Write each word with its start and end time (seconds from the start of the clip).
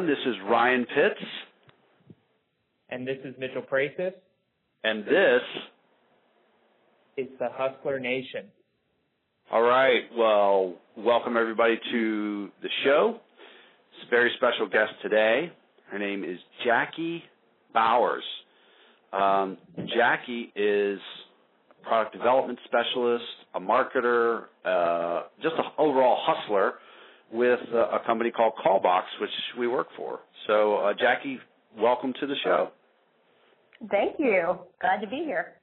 This 0.00 0.16
is 0.26 0.34
Ryan 0.48 0.86
Pitts. 0.86 1.20
And 2.88 3.06
this 3.06 3.18
is 3.24 3.34
Mitchell 3.38 3.62
Prasis. 3.62 4.14
And 4.82 5.04
this 5.04 5.42
is 7.18 7.28
the 7.38 7.48
Hustler 7.52 8.00
Nation. 8.00 8.46
All 9.52 9.60
right. 9.60 10.00
Well, 10.16 10.74
welcome 10.96 11.36
everybody 11.36 11.78
to 11.92 12.48
the 12.62 12.68
show. 12.84 13.20
It's 13.20 14.08
a 14.08 14.10
very 14.10 14.32
special 14.38 14.66
guest 14.66 14.92
today. 15.02 15.52
Her 15.90 15.98
name 15.98 16.24
is 16.24 16.38
Jackie 16.64 17.22
Bowers. 17.74 18.24
Um, 19.12 19.58
Jackie 19.94 20.52
is 20.56 20.98
a 21.70 21.86
product 21.86 22.14
development 22.16 22.58
specialist, 22.64 23.24
a 23.54 23.60
marketer, 23.60 24.44
uh, 24.64 25.24
just 25.42 25.54
an 25.58 25.66
overall 25.76 26.18
hustler 26.18 26.76
with 27.32 27.60
a, 27.72 27.96
a 27.96 28.02
company 28.06 28.30
called 28.30 28.52
Callbox, 28.62 29.06
which 29.20 29.30
we 29.58 29.66
work 29.66 29.88
for. 29.96 30.20
So, 30.46 30.76
uh, 30.76 30.92
Jackie, 30.98 31.38
welcome 31.78 32.12
to 32.20 32.26
the 32.26 32.34
show. 32.44 32.70
Thank 33.90 34.18
you. 34.18 34.58
Glad 34.80 35.00
to 35.00 35.08
be 35.08 35.24
here. 35.24 35.54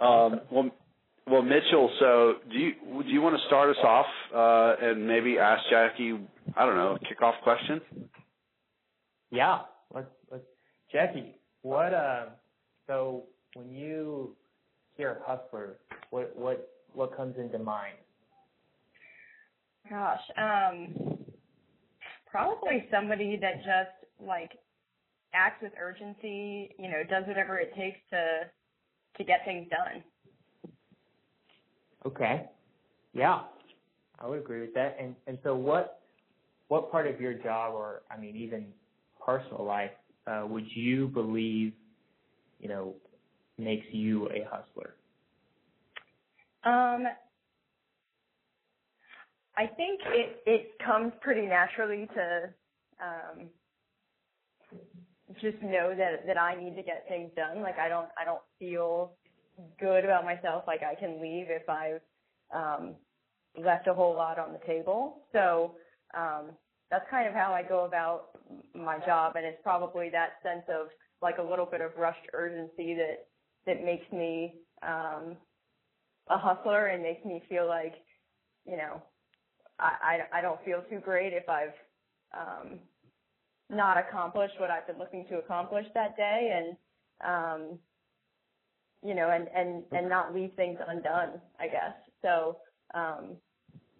Um, 0.00 0.40
well, 0.50 0.70
well, 1.26 1.42
Mitchell. 1.42 1.90
So, 2.00 2.34
do 2.50 2.58
you 2.58 2.72
do 3.02 3.08
you 3.08 3.20
want 3.20 3.36
to 3.36 3.46
start 3.46 3.70
us 3.70 3.82
off 3.82 4.06
uh, 4.34 4.86
and 4.86 5.06
maybe 5.06 5.38
ask 5.38 5.62
Jackie? 5.70 6.18
I 6.56 6.66
don't 6.66 6.76
know, 6.76 6.96
a 6.96 6.98
kickoff 6.98 7.40
question. 7.42 7.80
Yeah, 9.30 9.60
let's 9.94 10.08
let's 10.30 10.44
Jackie. 10.92 11.34
What 11.62 11.94
uh? 11.94 12.26
So 12.86 13.24
when 13.54 13.70
you 13.70 14.36
hear 14.96 15.20
hustler, 15.26 15.78
what 16.10 16.36
what 16.36 16.70
what 16.92 17.16
comes 17.16 17.36
into 17.38 17.58
mind? 17.58 17.96
Gosh, 19.88 20.20
um, 20.38 21.18
probably 22.30 22.86
somebody 22.90 23.36
that 23.40 23.56
just 23.58 24.26
like 24.26 24.52
acts 25.34 25.62
with 25.62 25.72
urgency. 25.80 26.74
You 26.78 26.90
know, 26.90 27.02
does 27.08 27.24
whatever 27.26 27.58
it 27.58 27.74
takes 27.76 27.98
to 28.10 28.50
to 29.18 29.24
get 29.24 29.44
things 29.44 29.68
done. 29.70 30.02
Okay. 32.06 32.48
Yeah, 33.12 33.42
I 34.18 34.26
would 34.26 34.38
agree 34.38 34.60
with 34.60 34.74
that. 34.74 34.96
And 35.00 35.14
and 35.26 35.38
so 35.42 35.54
what 35.54 36.00
what 36.68 36.90
part 36.90 37.06
of 37.06 37.20
your 37.20 37.34
job, 37.34 37.74
or 37.74 38.02
I 38.10 38.16
mean, 38.18 38.36
even 38.36 38.66
personal 39.24 39.64
life, 39.64 39.90
uh, 40.26 40.44
would 40.48 40.64
you 40.74 41.08
believe, 41.08 41.72
you 42.58 42.68
know, 42.68 42.94
makes 43.58 43.86
you 43.92 44.28
a 44.30 44.46
hustler? 44.50 44.94
Um, 46.64 47.06
I 49.56 49.66
think 49.66 50.00
it 50.06 50.42
it 50.46 50.78
comes 50.84 51.12
pretty 51.20 51.46
naturally 51.46 52.08
to 52.14 52.50
um, 53.00 53.48
just 55.40 55.60
know 55.62 55.94
that 55.96 56.26
that 56.26 56.38
I 56.38 56.54
need 56.54 56.76
to 56.76 56.82
get 56.82 57.06
things 57.08 57.30
done. 57.36 57.62
Like 57.62 57.78
I 57.78 57.88
don't 57.88 58.08
I 58.20 58.24
don't 58.24 58.42
feel 58.58 59.12
good 59.78 60.04
about 60.04 60.24
myself. 60.24 60.64
Like 60.66 60.82
I 60.82 60.94
can 60.94 61.20
leave 61.20 61.46
if 61.48 61.68
I've 61.68 62.00
um, 62.54 62.94
left 63.56 63.86
a 63.86 63.94
whole 63.94 64.14
lot 64.14 64.38
on 64.38 64.52
the 64.52 64.60
table. 64.66 65.22
So 65.32 65.76
um, 66.16 66.50
that's 66.90 67.04
kind 67.10 67.28
of 67.28 67.34
how 67.34 67.52
I 67.52 67.62
go 67.62 67.84
about 67.84 68.30
my 68.74 68.98
job, 69.06 69.36
and 69.36 69.46
it's 69.46 69.58
probably 69.62 70.10
that 70.10 70.34
sense 70.42 70.64
of 70.68 70.88
like 71.22 71.38
a 71.38 71.42
little 71.42 71.66
bit 71.66 71.80
of 71.80 71.92
rushed 71.96 72.26
urgency 72.32 72.94
that 72.94 73.26
that 73.66 73.84
makes 73.84 74.10
me 74.12 74.54
um, 74.82 75.36
a 76.28 76.38
hustler 76.38 76.86
and 76.86 77.02
makes 77.02 77.24
me 77.24 77.42
feel 77.48 77.66
like 77.66 77.94
you 78.66 78.76
know 78.76 79.02
I, 79.78 80.18
I, 80.32 80.38
I 80.38 80.42
don't 80.42 80.62
feel 80.64 80.82
too 80.88 81.00
great 81.00 81.32
if 81.32 81.48
I've 81.48 81.74
um, 82.36 82.78
not 83.70 83.98
accomplished 83.98 84.54
what 84.58 84.70
I've 84.70 84.86
been 84.86 84.98
looking 84.98 85.26
to 85.30 85.38
accomplish 85.38 85.86
that 85.94 86.16
day, 86.16 86.52
and 86.54 86.76
um, 87.24 87.78
you 89.02 89.14
know, 89.14 89.30
and 89.30 89.48
and 89.54 89.82
and 89.92 90.08
not 90.08 90.34
leave 90.34 90.52
things 90.56 90.78
undone. 90.86 91.40
I 91.58 91.66
guess 91.66 91.94
so. 92.22 92.58
Um, 92.94 93.36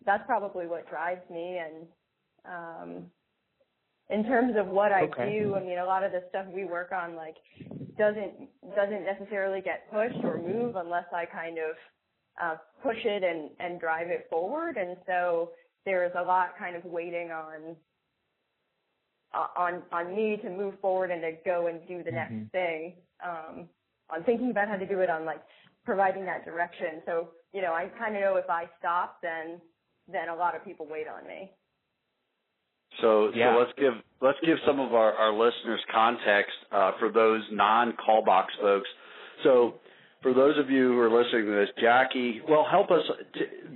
that's 0.06 0.24
probably 0.26 0.66
what 0.66 0.88
drives 0.88 1.28
me, 1.30 1.58
and 1.58 1.86
um, 2.44 3.04
in 4.10 4.24
terms 4.24 4.54
of 4.58 4.66
what 4.66 4.92
I 4.92 5.04
okay. 5.04 5.38
do, 5.40 5.54
I 5.54 5.60
mean, 5.60 5.78
a 5.78 5.84
lot 5.84 6.04
of 6.04 6.12
the 6.12 6.22
stuff 6.28 6.46
we 6.54 6.64
work 6.64 6.92
on 6.92 7.16
like 7.16 7.36
doesn't 7.98 8.48
doesn't 8.76 9.04
necessarily 9.04 9.60
get 9.60 9.90
pushed 9.90 10.22
or 10.24 10.38
move 10.38 10.76
unless 10.76 11.06
I 11.12 11.24
kind 11.24 11.58
of 11.58 11.76
uh, 12.42 12.56
push 12.82 12.98
it 13.04 13.24
and 13.24 13.50
and 13.60 13.80
drive 13.80 14.08
it 14.08 14.26
forward, 14.30 14.76
and 14.76 14.96
so 15.06 15.50
there's 15.84 16.12
a 16.16 16.22
lot 16.22 16.58
kind 16.58 16.76
of 16.76 16.84
waiting 16.84 17.30
on 17.30 17.76
uh, 19.34 19.46
on 19.56 19.82
on 19.92 20.14
me 20.14 20.38
to 20.42 20.50
move 20.50 20.74
forward 20.80 21.10
and 21.10 21.22
to 21.22 21.32
go 21.44 21.66
and 21.66 21.80
do 21.86 22.02
the 22.02 22.10
mm-hmm. 22.10 22.38
next 22.38 22.52
thing. 22.52 22.94
Um, 23.24 23.68
on 24.10 24.22
thinking 24.24 24.50
about 24.50 24.68
how 24.68 24.76
to 24.76 24.86
do 24.86 25.00
it, 25.00 25.08
on 25.08 25.24
like 25.24 25.42
providing 25.84 26.24
that 26.26 26.44
direction. 26.44 27.02
So 27.06 27.28
you 27.52 27.62
know, 27.62 27.72
I 27.72 27.88
kind 27.98 28.16
of 28.16 28.20
know 28.20 28.36
if 28.36 28.48
I 28.50 28.68
stop, 28.78 29.18
then 29.22 29.60
then 30.12 30.28
a 30.28 30.34
lot 30.34 30.54
of 30.54 30.64
people 30.64 30.86
wait 30.88 31.06
on 31.08 31.26
me. 31.26 31.50
So, 33.00 33.30
yeah. 33.34 33.54
so 33.54 33.58
let's 33.60 33.72
give 33.78 33.94
let's 34.20 34.38
give 34.44 34.58
some 34.66 34.80
of 34.80 34.94
our, 34.94 35.12
our 35.12 35.32
listeners 35.32 35.80
context 35.92 36.52
uh, 36.70 36.92
for 36.98 37.10
those 37.10 37.42
non 37.50 37.94
callbox 38.04 38.52
folks. 38.60 38.88
So 39.42 39.74
for 40.24 40.32
those 40.32 40.58
of 40.58 40.70
you 40.70 40.88
who 40.88 40.98
are 41.00 41.10
listening 41.10 41.44
to 41.44 41.50
this, 41.52 41.68
Jackie, 41.78 42.40
well, 42.48 42.66
help 42.68 42.90
us 42.90 43.02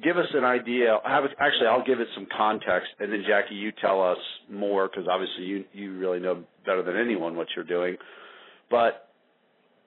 give 0.02 0.16
us 0.16 0.26
an 0.32 0.44
idea. 0.44 0.98
Have 1.04 1.24
actually, 1.38 1.66
I'll 1.68 1.84
give 1.84 2.00
it 2.00 2.08
some 2.14 2.26
context, 2.34 2.88
and 2.98 3.12
then 3.12 3.22
Jackie, 3.28 3.54
you 3.54 3.70
tell 3.82 4.02
us 4.02 4.16
more 4.50 4.88
because 4.88 5.06
obviously 5.12 5.44
you 5.44 5.64
you 5.74 5.98
really 5.98 6.18
know 6.18 6.42
better 6.64 6.82
than 6.82 6.96
anyone 6.96 7.36
what 7.36 7.48
you're 7.54 7.66
doing. 7.66 7.96
But 8.70 9.10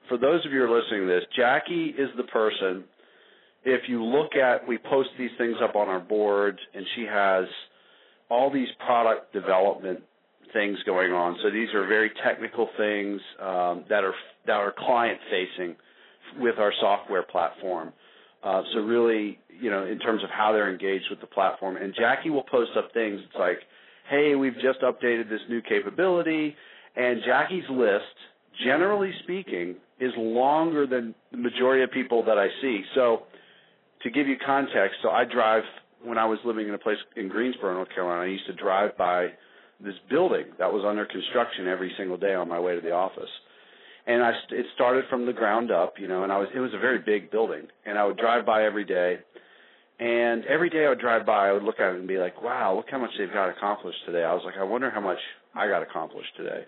for 0.08 0.20
those 0.20 0.46
of 0.46 0.52
you 0.54 0.60
who 0.60 0.72
are 0.72 0.82
listening 0.82 1.02
to 1.02 1.08
this, 1.08 1.24
Jackie 1.36 1.96
is 1.98 2.10
the 2.16 2.26
person. 2.26 2.84
If 3.66 3.90
you 3.90 4.04
look 4.04 4.36
at, 4.36 4.68
we 4.68 4.78
post 4.78 5.10
these 5.18 5.32
things 5.40 5.56
up 5.64 5.76
on 5.76 5.90
our 5.90 6.00
board, 6.00 6.60
and 6.76 6.86
she 6.96 7.06
has 7.10 7.46
all 8.30 8.52
these 8.54 8.70
product 8.86 9.34
development 9.34 10.02
things 10.54 10.78
going 10.86 11.12
on. 11.12 11.38
So 11.42 11.50
these 11.50 11.70
are 11.74 11.88
very 11.88 12.12
technical 12.24 12.70
things 12.78 13.20
um, 13.42 13.84
that 13.90 14.04
are 14.04 14.14
that 14.46 14.58
are 14.58 14.76
client 14.78 15.20
facing 15.32 15.76
with 16.40 16.58
our 16.58 16.74
software 16.80 17.24
platform. 17.24 17.94
Uh, 18.44 18.64
so 18.74 18.80
really, 18.80 19.40
you 19.60 19.70
know, 19.70 19.86
in 19.86 20.00
terms 20.00 20.24
of 20.24 20.30
how 20.30 20.52
they're 20.52 20.72
engaged 20.72 21.06
with 21.10 21.22
the 21.22 21.28
platform. 21.28 21.78
And 21.78 21.94
Jackie 21.96 22.30
will 22.30 22.44
post 22.44 22.72
up 22.78 22.92
things. 22.94 23.20
It's 23.24 23.38
like, 23.38 23.60
hey, 24.10 24.36
we've 24.36 24.56
just 24.56 24.82
updated 24.82 25.30
this 25.30 25.42
new 25.50 25.62
capability, 25.62 26.56
and 26.96 27.22
Jackie's 27.26 27.64
list, 27.70 28.04
generally 28.66 29.12
speaking, 29.24 29.76
is 30.00 30.12
longer 30.18 30.88
than 30.88 31.14
the 31.32 31.38
majority 31.38 31.84
of 31.84 31.92
people 31.92 32.24
that 32.26 32.38
I 32.38 32.48
see. 32.62 32.82
So 32.96 33.24
to 34.02 34.10
give 34.10 34.28
you 34.28 34.36
context, 34.44 34.98
so 35.04 35.10
I 35.10 35.24
drive 35.24 35.64
when 36.04 36.18
I 36.18 36.26
was 36.26 36.40
living 36.44 36.68
in 36.68 36.74
a 36.74 36.80
place 36.80 36.98
in 37.16 37.30
Greensboro, 37.30 37.74
North 37.76 37.90
Carolina. 37.94 38.24
I 38.24 38.26
used 38.26 38.48
to 38.48 38.54
drive 38.54 38.98
by 38.98 39.28
this 39.80 39.94
building 40.10 40.46
that 40.60 40.72
was 40.72 40.84
under 40.86 41.06
construction 41.06 41.68
every 41.68 41.92
single 41.98 42.18
day 42.18 42.34
on 42.34 42.48
my 42.48 42.60
way 42.60 42.76
to 42.76 42.82
the 42.82 42.92
office 42.92 43.30
and 44.08 44.24
I 44.24 44.32
it 44.52 44.66
started 44.76 45.06
from 45.10 45.26
the 45.26 45.34
ground 45.34 45.72
up, 45.72 45.96
you 46.00 46.08
know, 46.08 46.24
and 46.24 46.32
I 46.32 46.38
was 46.38 46.50
it 46.54 46.60
was 46.60 46.74
a 46.74 46.80
very 46.80 47.00
big 47.00 47.32
building, 47.32 47.68
and 47.86 47.98
I 47.98 48.06
would 48.06 48.18
drive 48.18 48.46
by 48.46 48.64
every 48.64 48.86
day, 48.86 49.20
and 50.00 50.46
every 50.46 50.70
day 50.70 50.86
I 50.86 50.90
would 50.90 51.00
drive 51.00 51.26
by, 51.26 51.50
I 51.50 51.52
would 51.52 51.64
look 51.64 51.80
at 51.80 51.94
it 51.94 52.00
and 52.00 52.08
be 52.08 52.18
like, 52.18 52.42
wow, 52.42 52.76
look 52.76 52.88
how 52.90 53.00
much 53.00 53.12
they've 53.18 53.32
got 53.32 53.50
accomplished 53.50 54.00
today. 54.06 54.24
I 54.24 54.34
was 54.34 54.44
like, 54.46 54.56
I 54.60 54.64
wonder 54.64 54.90
how 54.90 55.02
much 55.02 55.20
I 55.56 55.68
got 55.68 55.84
accomplished 55.84 56.36
today, 56.38 56.64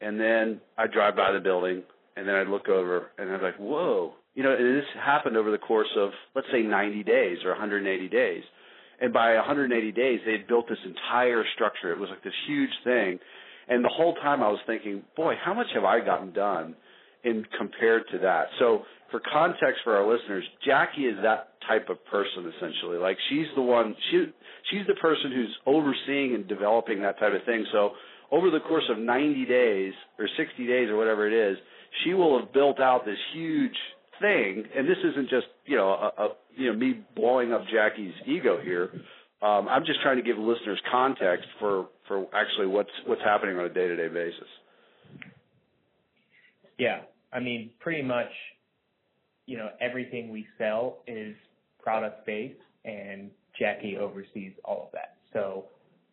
and 0.00 0.20
then 0.20 0.60
I'd 0.76 0.92
drive 0.92 1.16
by 1.16 1.32
the 1.32 1.40
building, 1.40 1.82
and 2.16 2.26
then 2.26 2.34
I'd 2.34 2.48
look 2.48 2.68
over, 2.68 3.10
and 3.18 3.30
I'd 3.30 3.38
be 3.38 3.44
like, 3.44 3.58
whoa, 3.58 4.14
you 4.34 4.42
know, 4.42 4.54
and 4.54 4.76
this 4.76 4.84
happened 5.04 5.36
over 5.36 5.50
the 5.50 5.58
course 5.58 5.90
of 5.96 6.10
let's 6.34 6.48
say 6.52 6.62
90 6.62 7.02
days 7.04 7.38
or 7.44 7.50
180 7.50 8.08
days. 8.08 8.42
And 9.00 9.12
by 9.12 9.34
180 9.34 9.92
days, 9.92 10.20
they 10.26 10.32
had 10.32 10.48
built 10.48 10.68
this 10.68 10.78
entire 10.84 11.44
structure. 11.54 11.92
It 11.92 11.98
was 11.98 12.08
like 12.10 12.24
this 12.24 12.34
huge 12.48 12.70
thing 12.82 13.20
and 13.68 13.84
the 13.84 13.90
whole 13.90 14.14
time 14.14 14.42
I 14.42 14.48
was 14.48 14.60
thinking, 14.66 15.02
boy, 15.16 15.34
how 15.42 15.54
much 15.54 15.66
have 15.74 15.84
I 15.84 16.00
gotten 16.04 16.32
done 16.32 16.74
in 17.24 17.44
compared 17.56 18.04
to 18.12 18.18
that? 18.18 18.46
So 18.58 18.82
for 19.10 19.20
context 19.32 19.80
for 19.84 19.96
our 19.96 20.06
listeners, 20.10 20.44
Jackie 20.64 21.06
is 21.06 21.16
that 21.22 21.50
type 21.66 21.88
of 21.88 22.04
person 22.06 22.50
essentially. 22.56 22.98
Like 22.98 23.16
she's 23.28 23.46
the 23.54 23.62
one 23.62 23.94
she 24.10 24.26
she's 24.70 24.86
the 24.86 24.94
person 24.94 25.32
who's 25.32 25.56
overseeing 25.66 26.34
and 26.34 26.48
developing 26.48 27.02
that 27.02 27.18
type 27.18 27.32
of 27.34 27.44
thing. 27.44 27.64
So 27.72 27.92
over 28.30 28.50
the 28.50 28.60
course 28.60 28.84
of 28.90 28.98
90 28.98 29.44
days 29.46 29.92
or 30.18 30.28
60 30.36 30.66
days 30.66 30.88
or 30.88 30.96
whatever 30.96 31.26
it 31.26 31.52
is, 31.52 31.58
she 32.04 32.14
will 32.14 32.38
have 32.38 32.52
built 32.52 32.80
out 32.80 33.04
this 33.04 33.18
huge 33.34 33.76
thing. 34.20 34.64
And 34.76 34.88
this 34.88 34.98
isn't 35.04 35.28
just 35.28 35.46
you 35.66 35.76
know 35.76 35.88
a, 35.90 36.22
a 36.22 36.28
you 36.56 36.72
know 36.72 36.78
me 36.78 37.00
blowing 37.14 37.52
up 37.52 37.62
Jackie's 37.72 38.14
ego 38.26 38.58
here. 38.62 38.90
Um, 39.40 39.68
I'm 39.68 39.84
just 39.84 40.02
trying 40.02 40.16
to 40.16 40.22
give 40.22 40.36
listeners 40.36 40.80
context 40.90 41.46
for, 41.60 41.86
for 42.08 42.26
actually 42.34 42.66
what's 42.66 42.90
what's 43.06 43.22
happening 43.22 43.56
on 43.58 43.64
a 43.64 43.68
day 43.68 43.86
to 43.86 43.96
day 43.96 44.08
basis. 44.08 44.48
Yeah, 46.78 47.00
I 47.32 47.40
mean, 47.40 47.70
pretty 47.80 48.02
much, 48.02 48.30
you 49.46 49.56
know, 49.56 49.68
everything 49.80 50.30
we 50.30 50.46
sell 50.56 50.98
is 51.06 51.34
product 51.82 52.24
based, 52.24 52.60
and 52.84 53.30
Jackie 53.58 53.96
oversees 53.96 54.52
all 54.64 54.84
of 54.86 54.92
that. 54.92 55.16
So, 55.32 55.66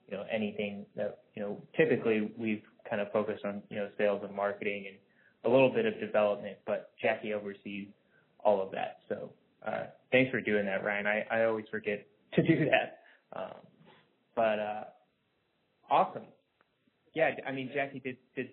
you 0.09 0.17
know, 0.17 0.23
anything 0.31 0.85
that 0.95 1.19
you 1.35 1.41
know 1.41 1.61
typically 1.77 2.31
we've 2.37 2.63
kind 2.89 3.01
of 3.01 3.11
focused 3.11 3.45
on 3.45 3.61
you 3.69 3.77
know 3.77 3.89
sales 3.97 4.21
and 4.25 4.35
marketing 4.35 4.85
and 4.87 4.97
a 5.45 5.49
little 5.49 5.71
bit 5.71 5.85
of 5.85 5.99
development, 5.99 6.57
but 6.65 6.91
Jackie 7.01 7.33
oversees 7.33 7.87
all 8.43 8.61
of 8.61 8.71
that. 8.71 8.99
So 9.09 9.29
uh, 9.65 9.85
thanks 10.11 10.31
for 10.31 10.41
doing 10.41 10.65
that, 10.65 10.83
Ryan. 10.83 11.07
I, 11.07 11.25
I 11.31 11.45
always 11.45 11.65
forget 11.69 12.05
to 12.33 12.43
do 12.43 12.65
that. 12.65 12.99
Um, 13.39 13.53
but 14.35 14.59
uh, 14.59 14.83
awesome. 15.89 16.23
Yeah, 17.13 17.31
I 17.47 17.51
mean, 17.51 17.71
Jackie, 17.73 17.99
did 17.99 18.17
did 18.35 18.49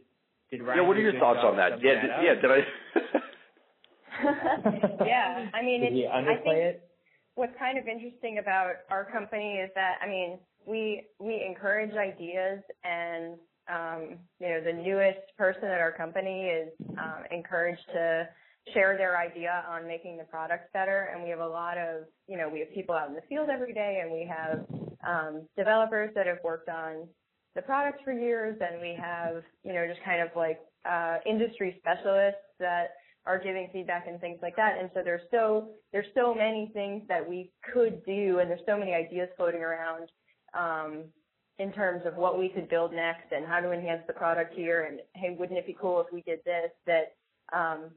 did 0.51 0.63
Ryan? 0.63 0.79
Yeah, 0.83 0.87
what 0.87 0.97
are 0.97 1.01
your 1.01 1.19
thoughts 1.19 1.41
on 1.43 1.57
that? 1.57 1.83
Yeah, 1.83 1.95
that 1.95 2.03
did, 2.03 2.11
yeah. 2.25 2.35
Did 2.35 2.51
I? 2.51 2.67
yeah, 5.07 5.51
I 5.55 5.63
mean, 5.63 5.81
Did 5.81 5.93
it's, 5.93 5.97
he 5.97 6.07
I 6.07 6.21
underplay 6.21 6.43
think 6.45 6.57
it? 6.59 6.89
what's 7.35 7.55
kind 7.59 7.79
of 7.79 7.89
interesting 7.89 8.39
about 8.39 8.75
our 8.91 9.05
company 9.11 9.55
is 9.55 9.71
that 9.75 9.99
I 10.03 10.07
mean 10.07 10.39
we 10.67 11.05
we 11.19 11.45
encourage 11.47 11.95
ideas 11.95 12.63
and 12.85 13.35
um, 13.69 14.19
you 14.39 14.49
know 14.49 14.61
the 14.63 14.73
newest 14.73 15.21
person 15.39 15.65
at 15.65 15.81
our 15.81 15.93
company 15.93 16.47
is 16.47 16.69
um, 16.99 17.25
encouraged 17.31 17.87
to 17.93 18.29
share 18.75 18.97
their 18.97 19.19
idea 19.19 19.65
on 19.69 19.89
making 19.89 20.17
the 20.19 20.25
product 20.25 20.73
better 20.73 21.11
and 21.13 21.25
we 21.25 21.31
have 21.31 21.41
a 21.41 21.47
lot 21.47 21.79
of 21.79 22.05
you 22.29 22.37
know 22.37 22.49
we 22.49 22.61
have 22.61 22.73
people 22.75 22.95
out 22.95 23.09
in 23.09 23.15
the 23.15 23.23
field 23.29 23.49
every 23.49 23.73
day 23.73 24.01
and 24.03 24.13
we 24.13 24.29
have 24.29 24.65
um, 25.07 25.43
developers 25.57 26.11
that 26.15 26.27
have 26.27 26.39
worked 26.45 26.69
on 26.69 27.09
the 27.55 27.63
products 27.63 27.99
for 28.05 28.13
years 28.13 28.57
and 28.61 28.81
we 28.81 28.97
have 28.99 29.43
you 29.65 29.73
know 29.73 29.87
just 29.87 30.03
kind 30.05 30.23
of 30.23 30.29
like 30.35 30.61
uh, 30.89 31.19
industry 31.27 31.81
specialists 31.81 32.43
that 32.59 32.95
are 33.25 33.39
giving 33.39 33.69
feedback 33.73 34.07
and 34.09 34.21
things 34.21 34.39
like 34.43 34.57
that. 34.57 34.79
And 34.79 34.91
so 34.95 35.01
there's 35.05 35.23
so 35.31 35.71
there's 35.93 36.07
so 36.15 36.35
many 36.35 36.71
things 36.75 37.03
that 37.09 37.29
we 37.29 37.51
could 37.73 38.05
do, 38.05 38.41
and 38.41 38.51
there's 38.51 38.67
so 38.67 38.77
many 38.77 38.95
ideas 38.95 39.29
floating 39.37 39.63
around 39.63 40.09
um, 40.59 41.05
in 41.59 41.73
terms 41.73 42.03
of 42.05 42.17
what 42.17 42.39
we 42.39 42.49
could 42.49 42.69
build 42.69 42.93
next 42.93 43.31
and 43.31 43.47
how 43.47 43.61
to 43.61 43.71
enhance 43.71 44.03
the 44.07 44.13
product 44.13 44.55
here. 44.55 44.85
And 44.85 45.01
hey, 45.15 45.37
wouldn't 45.39 45.59
it 45.59 45.67
be 45.67 45.77
cool 45.81 46.01
if 46.01 46.07
we 46.13 46.23
did 46.23 46.41
this? 46.45 46.71
That 46.87 47.15
um, 47.57 47.91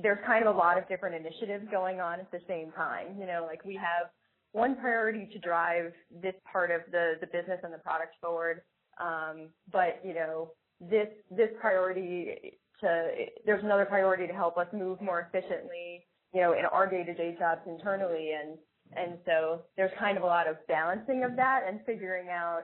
there's 0.00 0.18
kind 0.26 0.46
of 0.46 0.54
a 0.54 0.58
lot 0.58 0.76
of 0.76 0.86
different 0.86 1.14
initiatives 1.14 1.64
going 1.70 2.00
on 2.00 2.20
at 2.20 2.30
the 2.30 2.40
same 2.46 2.72
time. 2.72 3.16
You 3.18 3.26
know, 3.26 3.46
like 3.46 3.64
we 3.64 3.74
have 3.76 4.10
one 4.52 4.76
priority 4.76 5.28
to 5.32 5.38
drive 5.38 5.92
this 6.22 6.34
part 6.50 6.70
of 6.70 6.82
the 6.90 7.14
the 7.20 7.26
business 7.26 7.60
and 7.62 7.72
the 7.72 7.78
product 7.78 8.14
forward, 8.20 8.62
um, 9.00 9.48
but 9.72 10.00
you 10.04 10.14
know 10.14 10.52
this 10.80 11.08
this 11.30 11.50
priority 11.60 12.58
to 12.80 13.10
there's 13.44 13.62
another 13.64 13.84
priority 13.84 14.26
to 14.26 14.32
help 14.32 14.56
us 14.56 14.66
move 14.72 15.00
more 15.00 15.28
efficiently, 15.32 16.06
you 16.34 16.40
know, 16.40 16.52
in 16.52 16.64
our 16.64 16.88
day-to-day 16.88 17.36
jobs 17.38 17.60
internally, 17.66 18.32
and 18.32 18.58
and 18.96 19.18
so 19.24 19.62
there's 19.76 19.92
kind 19.98 20.16
of 20.16 20.24
a 20.24 20.26
lot 20.26 20.48
of 20.48 20.56
balancing 20.66 21.22
of 21.22 21.36
that 21.36 21.62
and 21.68 21.80
figuring 21.86 22.28
out, 22.28 22.62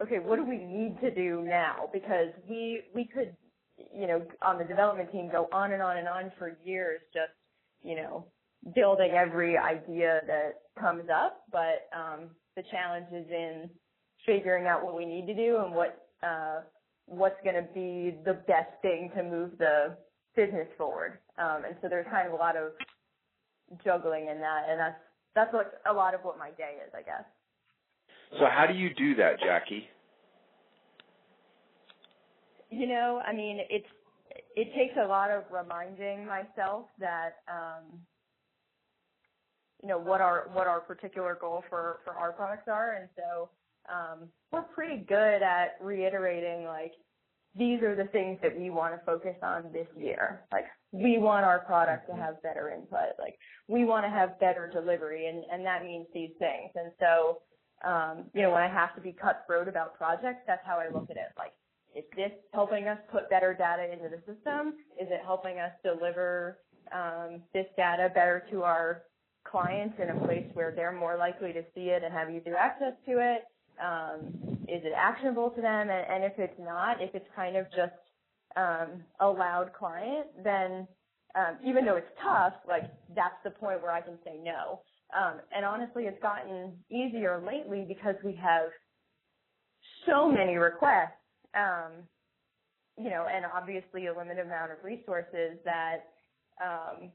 okay, 0.00 0.18
what 0.20 0.36
do 0.36 0.44
we 0.44 0.58
need 0.58 1.00
to 1.00 1.12
do 1.12 1.42
now? 1.42 1.88
Because 1.92 2.28
we 2.48 2.82
we 2.94 3.04
could, 3.06 3.34
you 3.76 4.06
know, 4.06 4.22
on 4.42 4.58
the 4.58 4.64
development 4.64 5.10
team 5.10 5.28
go 5.32 5.48
on 5.52 5.72
and 5.72 5.82
on 5.82 5.96
and 5.96 6.06
on 6.06 6.30
for 6.38 6.56
years, 6.64 7.00
just 7.12 7.32
you 7.82 7.96
know, 7.96 8.26
building 8.74 9.12
every 9.12 9.56
idea 9.56 10.20
that 10.26 10.60
comes 10.80 11.04
up, 11.14 11.42
but 11.50 11.88
um, 11.96 12.30
the 12.56 12.62
challenge 12.70 13.06
is 13.12 13.26
in 13.30 13.70
figuring 14.26 14.66
out 14.66 14.84
what 14.84 14.96
we 14.96 15.04
need 15.06 15.26
to 15.26 15.34
do 15.34 15.58
and 15.64 15.74
what 15.74 16.06
uh, 16.22 16.60
what's 17.06 17.40
going 17.42 17.54
to 17.54 17.68
be 17.72 18.18
the 18.24 18.34
best 18.46 18.70
thing 18.82 19.10
to 19.16 19.22
move 19.22 19.52
the 19.58 19.96
business 20.36 20.68
forward. 20.76 21.18
Um, 21.38 21.64
and 21.64 21.76
so 21.80 21.88
there's 21.88 22.06
kind 22.10 22.26
of 22.26 22.34
a 22.34 22.36
lot 22.36 22.56
of 22.56 22.72
juggling 23.84 24.28
in 24.28 24.40
that, 24.40 24.64
and 24.68 24.78
that's 24.78 25.00
that's 25.34 25.52
what 25.52 25.80
a 25.88 25.92
lot 25.92 26.14
of 26.14 26.20
what 26.22 26.38
my 26.38 26.50
day 26.50 26.76
is, 26.84 26.92
I 26.94 27.02
guess. 27.02 27.24
so 28.38 28.46
how 28.50 28.66
do 28.66 28.74
you 28.74 28.94
do 28.94 29.14
that, 29.16 29.40
Jackie? 29.40 29.88
You 32.70 32.86
know, 32.86 33.22
I 33.26 33.32
mean, 33.32 33.60
it's 33.70 33.86
it 34.56 34.74
takes 34.74 34.94
a 35.02 35.06
lot 35.06 35.30
of 35.30 35.44
reminding 35.50 36.26
myself 36.26 36.86
that 36.98 37.36
um, 37.48 38.00
you 39.82 39.88
know 39.88 39.98
what 39.98 40.20
our 40.20 40.48
what 40.52 40.66
our 40.66 40.80
particular 40.80 41.36
goal 41.40 41.62
for 41.68 42.00
for 42.04 42.14
our 42.14 42.32
products 42.32 42.68
are, 42.68 42.94
and 42.94 43.08
so 43.16 43.48
um, 43.92 44.28
we're 44.52 44.62
pretty 44.62 45.04
good 45.04 45.42
at 45.42 45.76
reiterating 45.80 46.64
like 46.64 46.92
these 47.54 47.82
are 47.82 47.96
the 47.96 48.04
things 48.04 48.38
that 48.42 48.56
we 48.56 48.70
want 48.70 48.94
to 48.94 49.04
focus 49.04 49.34
on 49.42 49.64
this 49.72 49.86
year. 49.96 50.42
Like 50.52 50.66
we 50.92 51.18
want 51.18 51.44
our 51.44 51.60
product 51.60 52.08
to 52.08 52.14
have 52.14 52.42
better 52.42 52.70
input. 52.70 53.18
Like 53.18 53.38
we 53.66 53.84
want 53.84 54.04
to 54.04 54.10
have 54.10 54.38
better 54.38 54.70
delivery, 54.72 55.26
and 55.26 55.44
and 55.50 55.64
that 55.64 55.84
means 55.84 56.06
these 56.12 56.30
things. 56.38 56.70
And 56.74 56.92
so 57.00 57.38
um, 57.88 58.24
you 58.34 58.42
know 58.42 58.50
when 58.50 58.62
I 58.62 58.68
have 58.68 58.94
to 58.96 59.00
be 59.00 59.12
cutthroat 59.12 59.68
about 59.68 59.96
projects, 59.96 60.42
that's 60.46 60.64
how 60.64 60.78
I 60.78 60.92
look 60.92 61.10
at 61.10 61.16
it. 61.16 61.32
Like 61.36 61.52
is 61.96 62.04
this 62.14 62.32
helping 62.52 62.86
us 62.86 62.98
put 63.10 63.30
better 63.30 63.54
data 63.54 63.90
into 63.90 64.08
the 64.08 64.18
system? 64.18 64.74
Is 65.00 65.08
it 65.10 65.20
helping 65.24 65.58
us 65.58 65.72
deliver 65.82 66.58
um, 66.92 67.42
this 67.52 67.66
data 67.76 68.10
better 68.14 68.44
to 68.50 68.62
our 68.62 69.02
clients 69.50 69.96
in 70.02 70.10
a 70.10 70.26
place 70.26 70.46
where 70.54 70.72
they're 70.74 70.92
more 70.92 71.16
likely 71.16 71.52
to 71.52 71.62
see 71.74 71.90
it 71.90 72.02
and 72.04 72.12
have 72.12 72.30
easier 72.30 72.56
access 72.56 72.94
to 73.06 73.12
it? 73.18 73.44
Um, 73.82 74.34
is 74.68 74.82
it 74.84 74.92
actionable 74.96 75.50
to 75.50 75.60
them? 75.60 75.88
And, 75.90 76.06
and 76.10 76.24
if 76.24 76.38
it's 76.38 76.58
not, 76.58 77.00
if 77.00 77.14
it's 77.14 77.28
kind 77.34 77.56
of 77.56 77.66
just 77.70 77.92
um, 78.56 79.04
a 79.20 79.26
loud 79.28 79.72
client, 79.78 80.26
then 80.42 80.86
um, 81.34 81.58
even 81.64 81.84
though 81.84 81.96
it's 81.96 82.10
tough, 82.22 82.54
like 82.68 82.90
that's 83.14 83.36
the 83.44 83.50
point 83.50 83.82
where 83.82 83.92
I 83.92 84.00
can 84.00 84.18
say 84.24 84.38
no. 84.42 84.82
Um, 85.16 85.40
and 85.54 85.64
honestly, 85.64 86.04
it's 86.04 86.20
gotten 86.22 86.72
easier 86.90 87.42
lately 87.44 87.84
because 87.86 88.16
we 88.24 88.34
have 88.34 88.70
so 90.06 90.30
many 90.30 90.56
requests 90.56 91.12
um, 91.54 92.04
you 92.98 93.10
know, 93.10 93.26
and 93.32 93.44
obviously 93.46 94.06
a 94.06 94.16
limited 94.16 94.46
amount 94.46 94.72
of 94.72 94.78
resources 94.82 95.58
that, 95.64 96.10
um, 96.62 97.10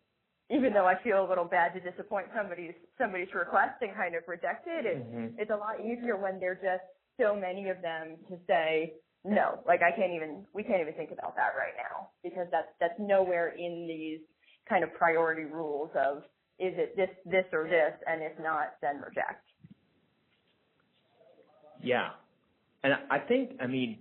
even 0.53 0.73
though 0.73 0.85
I 0.85 1.01
feel 1.03 1.25
a 1.25 1.27
little 1.27 1.45
bad 1.45 1.73
to 1.73 1.79
disappoint 1.79 2.27
somebody's 2.35 2.75
somebody's 2.97 3.33
request 3.33 3.81
and 3.81 3.95
kind 3.95 4.15
of 4.15 4.23
reject 4.27 4.67
it, 4.67 4.85
it's 4.85 5.05
Mhm. 5.05 5.35
it's 5.39 5.51
a 5.51 5.55
lot 5.55 5.79
easier 5.81 6.17
when 6.17 6.39
there 6.39 6.51
are 6.51 6.55
just 6.55 6.85
so 7.19 7.35
many 7.35 7.69
of 7.69 7.81
them 7.81 8.17
to 8.29 8.37
say 8.47 8.93
no. 9.23 9.63
Like 9.65 9.81
I 9.81 9.91
can't 9.91 10.13
even 10.13 10.45
we 10.53 10.63
can't 10.63 10.81
even 10.81 10.93
think 10.93 11.11
about 11.11 11.35
that 11.35 11.55
right 11.57 11.75
now 11.77 12.09
because 12.23 12.47
that's 12.51 12.71
that's 12.79 12.99
nowhere 12.99 13.49
in 13.49 13.87
these 13.87 14.21
kind 14.69 14.83
of 14.83 14.93
priority 14.93 15.45
rules 15.45 15.91
of 15.95 16.23
is 16.59 16.73
it 16.77 16.95
this 16.95 17.09
this 17.25 17.45
or 17.51 17.67
this, 17.67 17.93
and 18.07 18.21
if 18.21 18.37
not, 18.39 18.75
then 18.81 19.01
reject. 19.01 19.45
Yeah. 21.81 22.11
And 22.83 22.93
I 23.09 23.19
think, 23.19 23.51
I 23.61 23.67
mean, 23.67 23.99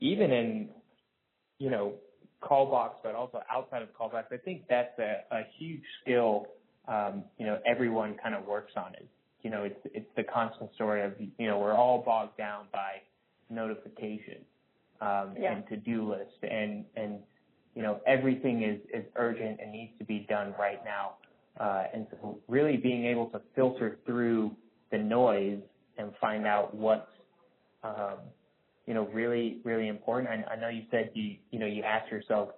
even 0.00 0.30
in, 0.30 0.68
you 1.58 1.70
know, 1.70 1.94
callbox, 2.40 2.98
but 3.02 3.14
also 3.14 3.40
outside 3.50 3.82
of 3.82 3.92
callbox, 3.94 4.28
I 4.32 4.36
think 4.36 4.62
that's 4.68 4.98
a, 4.98 5.22
a 5.30 5.42
huge 5.58 5.82
skill, 6.02 6.46
um, 6.88 7.24
you 7.38 7.46
know, 7.46 7.58
everyone 7.66 8.16
kind 8.22 8.34
of 8.34 8.46
works 8.46 8.72
on 8.76 8.94
it. 8.94 9.08
You 9.42 9.50
know, 9.50 9.64
it's, 9.64 9.80
it's 9.86 10.10
the 10.16 10.24
constant 10.24 10.74
story 10.74 11.02
of, 11.04 11.12
you 11.38 11.46
know, 11.46 11.58
we're 11.58 11.74
all 11.74 12.02
bogged 12.02 12.36
down 12.36 12.66
by 12.72 13.02
notifications, 13.50 14.44
um, 15.00 15.34
Yeah. 15.38 15.52
and 15.54 15.66
to-do 15.68 16.10
lists 16.10 16.34
and, 16.42 16.84
and, 16.96 17.20
you 17.74 17.82
know, 17.82 18.00
everything 18.06 18.62
is, 18.62 18.80
is 18.92 19.04
urgent 19.16 19.60
and 19.60 19.70
needs 19.70 19.92
to 19.98 20.04
be 20.04 20.26
done 20.28 20.54
right 20.58 20.82
now. 20.84 21.16
Uh, 21.60 21.84
and 21.94 22.06
so 22.10 22.38
really 22.48 22.76
being 22.76 23.06
able 23.06 23.26
to 23.26 23.40
filter 23.54 23.98
through 24.06 24.54
the 24.90 24.98
noise 24.98 25.60
and 25.98 26.12
find 26.20 26.46
out 26.46 26.74
what's 26.74 27.06
um, 27.82 28.18
you 28.86 28.94
know, 28.94 29.06
really, 29.12 29.58
really 29.64 29.88
important. 29.88 30.30
I, 30.30 30.52
I 30.52 30.56
know 30.56 30.68
you 30.68 30.82
said 30.90 31.10
you, 31.14 31.36
you 31.50 31.58
know, 31.58 31.66
you 31.66 31.82
ask 31.82 32.10
yourself 32.10 32.50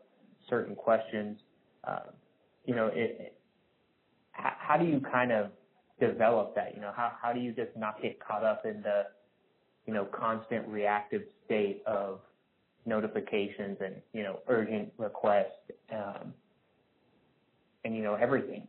certain 0.48 0.74
questions. 0.74 1.38
Uh, 1.84 2.10
you 2.64 2.74
know, 2.74 2.90
it, 2.92 3.34
how, 4.32 4.52
how 4.58 4.76
do 4.76 4.84
you 4.84 5.00
kind 5.00 5.32
of 5.32 5.50
develop 6.00 6.54
that? 6.54 6.74
You 6.74 6.80
know, 6.80 6.92
how, 6.94 7.12
how 7.20 7.32
do 7.32 7.40
you 7.40 7.52
just 7.52 7.76
not 7.76 8.00
get 8.02 8.20
caught 8.20 8.44
up 8.44 8.66
in 8.66 8.82
the, 8.82 9.04
you 9.86 9.94
know, 9.94 10.04
constant 10.04 10.68
reactive 10.68 11.22
state 11.44 11.82
of 11.86 12.20
notifications 12.84 13.78
and, 13.84 13.96
you 14.12 14.22
know, 14.22 14.40
urgent 14.48 14.92
requests, 14.98 15.70
um, 15.92 16.34
and, 17.84 17.96
you 17.96 18.02
know, 18.02 18.14
everything? 18.14 18.66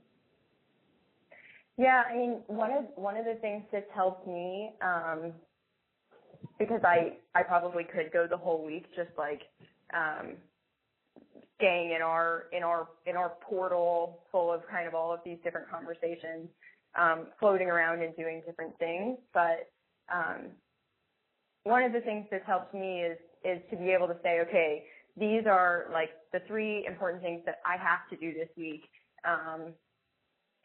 Yeah, 1.77 2.03
I 2.09 2.15
mean, 2.15 2.39
one 2.47 2.71
of 2.71 2.85
one 2.95 3.15
of 3.15 3.25
the 3.25 3.35
things 3.35 3.63
that's 3.71 3.89
helped 3.93 4.27
me, 4.27 4.71
um, 4.81 5.31
because 6.57 6.81
I 6.83 7.17
I 7.35 7.43
probably 7.43 7.83
could 7.83 8.11
go 8.11 8.27
the 8.27 8.37
whole 8.37 8.65
week 8.65 8.85
just 8.95 9.11
like 9.17 9.41
um, 9.93 10.35
staying 11.57 11.91
in 11.91 12.01
our 12.01 12.45
in 12.51 12.63
our 12.63 12.87
in 13.05 13.15
our 13.15 13.33
portal 13.41 14.19
full 14.31 14.51
of 14.51 14.61
kind 14.69 14.87
of 14.87 14.95
all 14.95 15.13
of 15.13 15.19
these 15.25 15.37
different 15.43 15.69
conversations, 15.69 16.47
um, 16.97 17.27
floating 17.39 17.67
around 17.67 18.01
and 18.01 18.15
doing 18.15 18.41
different 18.45 18.77
things. 18.79 19.17
But 19.33 19.69
um, 20.13 20.51
one 21.63 21.83
of 21.83 21.93
the 21.93 22.01
things 22.01 22.25
that's 22.31 22.45
helped 22.45 22.73
me 22.73 23.01
is 23.01 23.17
is 23.43 23.59
to 23.69 23.77
be 23.77 23.91
able 23.91 24.07
to 24.07 24.17
say, 24.23 24.41
okay, 24.41 24.83
these 25.17 25.45
are 25.45 25.87
like 25.91 26.09
the 26.33 26.41
three 26.47 26.85
important 26.85 27.21
things 27.21 27.41
that 27.45 27.59
I 27.65 27.77
have 27.77 28.07
to 28.09 28.15
do 28.17 28.33
this 28.33 28.49
week. 28.57 28.83
Um, 29.25 29.73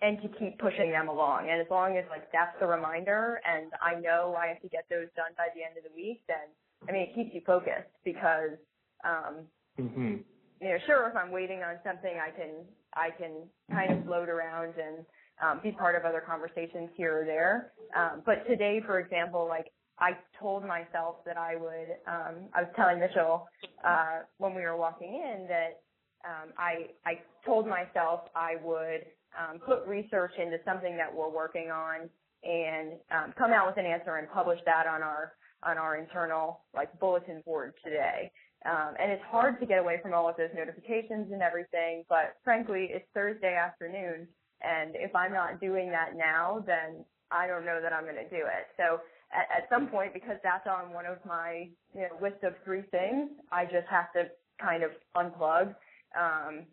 and 0.03 0.21
to 0.23 0.29
keep 0.39 0.59
pushing 0.59 0.91
them 0.91 1.09
along. 1.09 1.49
And 1.51 1.61
as 1.61 1.67
long 1.71 1.97
as 1.97 2.05
like 2.11 2.31
that's 2.33 2.57
the 2.61 2.67
reminder 2.67 3.41
and 3.45 3.73
I 3.83 4.01
know 4.01 4.37
I 4.39 4.49
have 4.49 4.61
to 4.63 4.69
get 4.69 4.87
those 4.91 5.09
done 5.17 5.33
by 5.37 5.49
the 5.55 5.63
end 5.63 5.77
of 5.79 5.85
the 5.85 5.95
week, 5.95 6.23
then 6.29 6.51
I 6.89 6.93
mean 6.93 7.03
it 7.09 7.15
keeps 7.15 7.35
you 7.35 7.43
focused 7.47 7.93
because 8.05 8.59
um 9.05 9.47
hmm 9.77 10.17
you 10.61 10.69
know, 10.69 10.79
sure 10.87 11.09
if 11.09 11.17
I'm 11.17 11.31
waiting 11.31 11.63
on 11.63 11.77
something 11.85 12.13
I 12.17 12.31
can 12.31 12.65
I 12.95 13.11
can 13.11 13.33
kind 13.73 13.93
of 13.93 14.05
float 14.05 14.29
around 14.29 14.75
and 14.79 15.05
um, 15.43 15.61
be 15.63 15.73
part 15.73 15.97
of 15.97 16.05
other 16.05 16.23
conversations 16.25 16.91
here 16.97 17.23
or 17.23 17.25
there. 17.25 17.73
Um, 17.97 18.23
but 18.25 18.47
today, 18.49 18.81
for 18.87 19.01
example, 19.01 19.47
like 19.49 19.67
I 19.99 20.13
told 20.41 20.65
myself 20.65 21.17
that 21.27 21.37
I 21.37 21.57
would. 21.57 21.89
Um, 22.07 22.49
I 22.55 22.63
was 22.63 22.71
telling 22.77 23.01
Mitchell 23.01 23.47
uh, 23.85 24.21
when 24.39 24.55
we 24.55 24.63
were 24.63 24.77
walking 24.77 25.15
in 25.15 25.47
that 25.49 25.83
um, 26.25 26.53
I 26.59 26.91
I 27.05 27.21
told 27.45 27.67
myself 27.67 28.21
I 28.35 28.57
would 28.63 29.07
um, 29.39 29.59
put 29.59 29.87
research 29.87 30.33
into 30.39 30.59
something 30.65 30.97
that 30.97 31.13
we're 31.13 31.31
working 31.31 31.71
on 31.71 32.09
and 32.43 32.93
um, 33.11 33.35
come 33.39 33.53
out 33.53 33.67
with 33.67 33.79
an 33.79 33.87
answer 33.87 34.17
and 34.17 34.31
publish 34.31 34.59
that 34.67 34.87
on 34.87 35.03
our 35.03 35.33
on 35.63 35.79
our 35.79 35.97
internal 35.97 36.61
like 36.75 36.99
bulletin 37.01 37.43
board 37.47 37.73
today. 37.83 38.31
Um, 38.67 38.95
and 39.01 39.11
it's 39.13 39.23
hard 39.31 39.61
to 39.61 39.67
get 39.67 39.79
away 39.79 39.99
from 40.03 40.15
all 40.15 40.29
of 40.29 40.37
those 40.37 40.51
notifications 40.55 41.33
and 41.33 41.43
everything, 41.43 42.05
but 42.09 42.37
frankly, 42.45 42.89
it's 42.91 43.05
Thursday 43.13 43.55
afternoon, 43.55 44.27
and 44.63 44.93
if 44.95 45.15
I'm 45.15 45.33
not 45.33 45.61
doing 45.61 45.91
that 45.91 46.17
now, 46.17 46.65
then 46.67 47.05
I 47.31 47.47
don't 47.47 47.67
know 47.67 47.81
that 47.83 47.93
I'm 47.93 48.05
going 48.05 48.17
to 48.17 48.29
do 48.29 48.45
it. 48.45 48.67
So 48.77 49.01
at, 49.33 49.65
at 49.65 49.69
some 49.69 49.89
point, 49.89 50.15
because 50.15 50.37
that's 50.43 50.67
on 50.67 50.93
one 50.93 51.05
of 51.05 51.19
my 51.27 51.69
you 51.95 52.03
know, 52.03 52.17
list 52.23 52.43
of 52.43 52.55
three 52.65 52.83
things, 52.91 53.31
I 53.53 53.65
just 53.65 53.89
have 53.91 54.13
to 54.15 54.31
kind 54.61 54.83
of 54.83 54.93
unplug 55.17 55.75
um, 56.19 56.65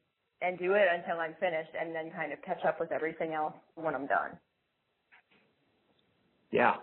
and 0.41 0.57
do 0.57 0.73
it 0.73 0.87
until 0.93 1.19
I'm 1.19 1.35
finished, 1.39 1.71
and 1.79 1.93
then 1.95 2.11
kind 2.11 2.33
of 2.33 2.41
catch 2.41 2.63
up 2.67 2.79
with 2.79 2.91
everything 2.91 3.33
else 3.33 3.53
when 3.75 3.95
I'm 3.95 4.07
done. 4.07 4.37
Yeah. 6.51 6.75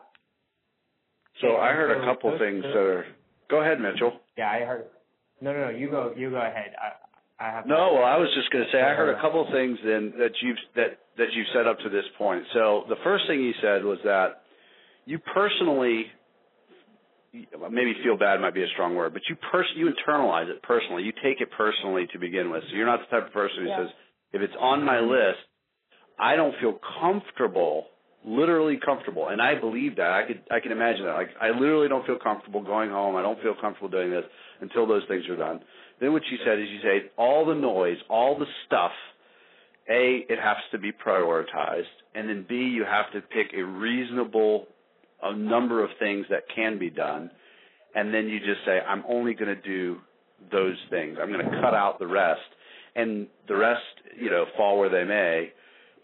So 1.40 1.56
I 1.56 1.72
heard 1.72 2.02
a 2.02 2.04
couple 2.04 2.36
things 2.38 2.62
that 2.62 2.76
are. 2.76 3.06
Go 3.50 3.60
ahead, 3.62 3.80
Mitchell. 3.80 4.12
Yeah, 4.36 4.50
I 4.50 4.60
heard. 4.60 4.84
No, 5.40 5.52
no, 5.52 5.66
no. 5.66 5.70
You 5.70 5.90
go. 5.90 6.12
You 6.16 6.30
go 6.30 6.36
ahead. 6.36 6.74
I 6.80 7.44
I 7.44 7.50
have. 7.50 7.66
No, 7.66 7.94
well, 7.94 8.04
I 8.04 8.16
was 8.16 8.28
just 8.34 8.50
going 8.50 8.64
to 8.64 8.70
say 8.72 8.82
I 8.82 8.94
heard 8.94 9.14
a 9.14 9.18
uh, 9.18 9.20
couple 9.20 9.46
of 9.46 9.52
things 9.52 9.78
then 9.84 10.12
that 10.18 10.32
you've 10.42 10.58
that 10.74 10.98
that 11.16 11.32
you've 11.32 11.46
said 11.54 11.66
up 11.66 11.78
to 11.80 11.88
this 11.88 12.04
point. 12.16 12.44
So 12.52 12.84
the 12.88 12.96
first 13.04 13.26
thing 13.28 13.40
you 13.40 13.52
said 13.62 13.84
was 13.84 13.98
that 14.04 14.42
you 15.04 15.18
personally, 15.18 16.06
maybe 17.70 17.94
feel 18.02 18.16
bad 18.16 18.40
might 18.40 18.54
be 18.54 18.62
a 18.62 18.68
strong 18.74 18.94
word, 18.94 19.12
but 19.12 19.22
you 19.28 19.36
pers- 19.50 19.72
you 19.76 19.90
internalize 19.92 20.48
it 20.48 20.62
personally. 20.62 21.02
You 21.02 21.12
take 21.22 21.40
it 21.40 21.48
personally 21.56 22.06
to 22.12 22.18
begin 22.18 22.50
with. 22.50 22.62
So 22.70 22.76
you're 22.76 22.86
not 22.86 23.00
the 23.00 23.16
type 23.16 23.26
of 23.28 23.32
person 23.32 23.64
who 23.64 23.68
Yeah. 23.68 23.84
says 23.84 23.90
if 24.32 24.42
it's 24.42 24.56
on 24.58 24.82
my 24.84 25.00
list, 25.00 25.40
I 26.18 26.36
don't 26.36 26.54
feel 26.58 26.80
comfortable, 27.00 27.88
literally 28.24 28.76
comfortable, 28.78 29.28
and 29.28 29.40
I 29.40 29.54
believe 29.54 29.96
that. 29.96 30.10
I 30.10 30.22
could 30.24 30.42
I 30.50 30.60
can 30.60 30.72
imagine 30.72 31.04
that. 31.04 31.14
Like 31.14 31.30
I 31.40 31.50
literally 31.50 31.88
don't 31.88 32.04
feel 32.06 32.18
comfortable 32.18 32.62
going 32.62 32.90
home. 32.90 33.16
I 33.16 33.22
don't 33.22 33.40
feel 33.42 33.54
comfortable 33.60 33.88
doing 33.88 34.10
this 34.10 34.24
until 34.60 34.86
those 34.86 35.04
things 35.08 35.28
are 35.28 35.36
done. 35.36 35.60
Then 36.00 36.12
what 36.12 36.22
you 36.30 36.38
said 36.44 36.58
is 36.58 36.68
you 36.68 36.80
say 36.82 37.10
all 37.16 37.44
the 37.46 37.54
noise, 37.54 37.98
all 38.08 38.38
the 38.38 38.46
stuff. 38.66 38.92
A, 39.90 40.26
it 40.28 40.38
has 40.38 40.58
to 40.72 40.78
be 40.78 40.92
prioritized, 40.92 41.88
and 42.14 42.28
then 42.28 42.44
B, 42.46 42.56
you 42.56 42.84
have 42.84 43.10
to 43.12 43.22
pick 43.22 43.54
a 43.56 43.62
reasonable 43.64 44.66
a 45.22 45.34
number 45.34 45.82
of 45.84 45.90
things 45.98 46.26
that 46.30 46.44
can 46.54 46.78
be 46.78 46.90
done, 46.90 47.30
and 47.94 48.12
then 48.12 48.28
you 48.28 48.38
just 48.38 48.64
say, 48.64 48.78
I'm 48.80 49.04
only 49.08 49.34
going 49.34 49.54
to 49.54 49.62
do 49.62 49.98
those 50.52 50.76
things. 50.90 51.18
I'm 51.20 51.32
going 51.32 51.44
to 51.44 51.60
cut 51.60 51.74
out 51.74 51.98
the 51.98 52.06
rest, 52.06 52.40
and 52.94 53.26
the 53.48 53.56
rest, 53.56 53.82
you 54.18 54.30
know, 54.30 54.44
fall 54.56 54.78
where 54.78 54.88
they 54.88 55.04
may. 55.04 55.52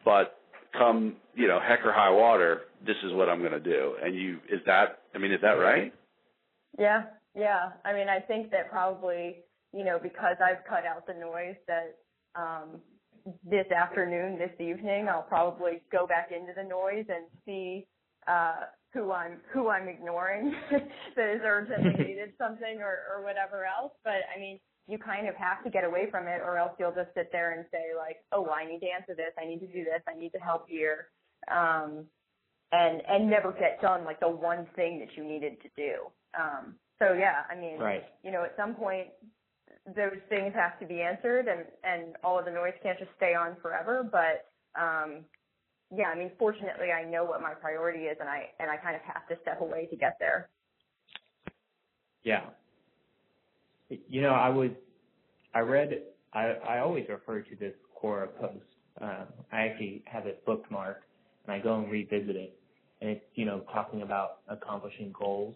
But 0.05 0.39
come, 0.77 1.17
you 1.35 1.49
know, 1.49 1.61
heck 1.61 1.85
or 1.85 1.93
high 1.93 2.11
water, 2.11 2.63
this 2.87 2.97
is 3.05 3.13
what 3.13 3.29
I'm 3.29 3.41
going 3.41 3.53
to 3.53 3.61
do. 3.61 3.95
And 4.03 4.15
you, 4.15 4.39
is 4.51 4.61
that? 4.67 5.01
I 5.15 5.19
mean, 5.19 5.33
is 5.33 5.41
that 5.43 5.53
right? 5.53 5.93
Yeah, 6.79 7.05
yeah. 7.35 7.71
I 7.85 7.93
mean, 7.93 8.09
I 8.09 8.21
think 8.21 8.51
that 8.51 8.71
probably, 8.71 9.37
you 9.73 9.85
know, 9.85 9.99
because 10.03 10.37
I've 10.45 10.65
cut 10.69 10.85
out 10.85 11.07
the 11.07 11.15
noise 11.15 11.57
that 11.69 11.97
um 12.37 12.81
this 13.49 13.67
afternoon, 13.71 14.39
this 14.39 14.53
evening, 14.61 15.09
I'll 15.09 15.23
probably 15.23 15.81
go 15.91 16.07
back 16.07 16.31
into 16.31 16.53
the 16.55 16.65
noise 16.65 17.07
and 17.09 17.27
see 17.47 17.87
uh 18.27 18.67
who 18.95 19.13
I'm 19.13 19.39
who 19.53 19.69
I'm 19.69 19.89
ignoring 19.89 20.55
that 20.71 21.35
is 21.35 21.43
urgently 21.45 21.97
needed 21.97 22.33
something 22.39 22.79
or 22.81 22.99
or 23.13 23.23
whatever 23.23 23.67
else. 23.67 23.93
But 24.05 24.23
I 24.35 24.39
mean, 24.41 24.61
you 24.87 24.99
kind 24.99 25.29
of 25.29 25.35
have 25.35 25.63
to 25.65 25.71
get 25.71 25.85
away 25.85 26.09
from 26.11 26.29
it 26.29 26.41
or 26.45 26.57
else 26.57 26.73
you'll 26.79 26.95
just 26.95 27.13
sit 27.15 27.31
there 27.33 27.53
and 27.53 27.67
say 27.73 27.93
like, 27.97 28.19
"Oh, 28.33 28.43
well, 28.43 28.55
I 28.55 28.65
need 28.65 28.81
to 28.81 28.89
answer 28.89 29.15
this. 29.15 29.33
I 29.39 29.45
need 29.45 29.61
to 29.61 29.67
do 29.67 29.85
this. 29.85 30.01
I 30.09 30.19
need 30.19 30.31
to 30.31 30.39
help 30.39 30.69
here." 30.69 31.09
Um 31.51 32.07
and 32.73 33.03
and 33.09 33.29
never 33.29 33.53
get 33.53 33.81
done 33.83 34.05
like 34.05 34.21
the 34.21 34.29
one 34.29 34.67
thing 34.77 34.99
that 35.01 35.17
you 35.17 35.25
needed 35.25 35.61
to 35.63 35.69
do. 35.77 35.95
Um 36.39 36.75
so 36.99 37.13
yeah, 37.13 37.43
I 37.51 37.57
mean, 37.57 37.79
Right. 37.79 38.05
you 38.23 38.31
know, 38.31 38.45
at 38.45 38.57
some 38.57 38.75
point 38.75 39.09
those 39.95 40.19
things 40.29 40.55
have 40.55 40.79
to 40.81 40.87
be 40.87 41.03
answered 41.03 41.47
and, 41.49 41.65
and 41.83 42.17
all 42.25 42.39
of 42.39 42.45
the 42.47 42.51
noise 42.51 42.73
can't 42.83 42.99
just 42.99 43.11
stay 43.17 43.35
on 43.35 43.57
forever. 43.61 44.03
But 44.05 44.47
um 44.81 45.25
yeah, 45.91 46.07
I 46.07 46.17
mean 46.17 46.31
fortunately 46.39 46.93
I 46.93 47.05
know 47.05 47.25
what 47.25 47.43
my 47.43 47.55
priority 47.55 48.05
is 48.05 48.17
and 48.21 48.29
I 48.29 48.51
and 48.61 48.71
I 48.71 48.77
kind 48.77 48.95
of 48.95 49.03
have 49.03 49.27
to 49.29 49.37
step 49.43 49.61
away 49.61 49.87
to 49.91 49.97
get 49.97 50.17
there. 50.21 50.49
Yeah. 52.25 52.45
You 53.89 54.23
know, 54.23 54.31
I 54.31 54.49
was, 54.49 54.71
I 55.55 55.61
read, 55.61 56.03
I, 56.33 56.55
I 56.69 56.79
always 56.81 57.05
refer 57.09 57.43
to 57.43 57.57
this 57.57 57.75
Quora 58.03 58.29
post. 58.41 58.65
Um, 59.01 59.27
I 59.53 59.67
actually 59.67 60.03
have 60.07 60.27
it 60.27 60.45
bookmarked 60.47 61.05
and 61.47 61.55
I 61.55 61.59
go 61.61 61.79
and 61.79 61.91
revisit 61.91 62.35
it. 62.35 62.59
And 63.01 63.11
it's, 63.11 63.25
you 63.35 63.45
know, 63.45 63.63
talking 63.73 64.03
about 64.03 64.39
accomplishing 64.49 65.13
goals. 65.13 65.55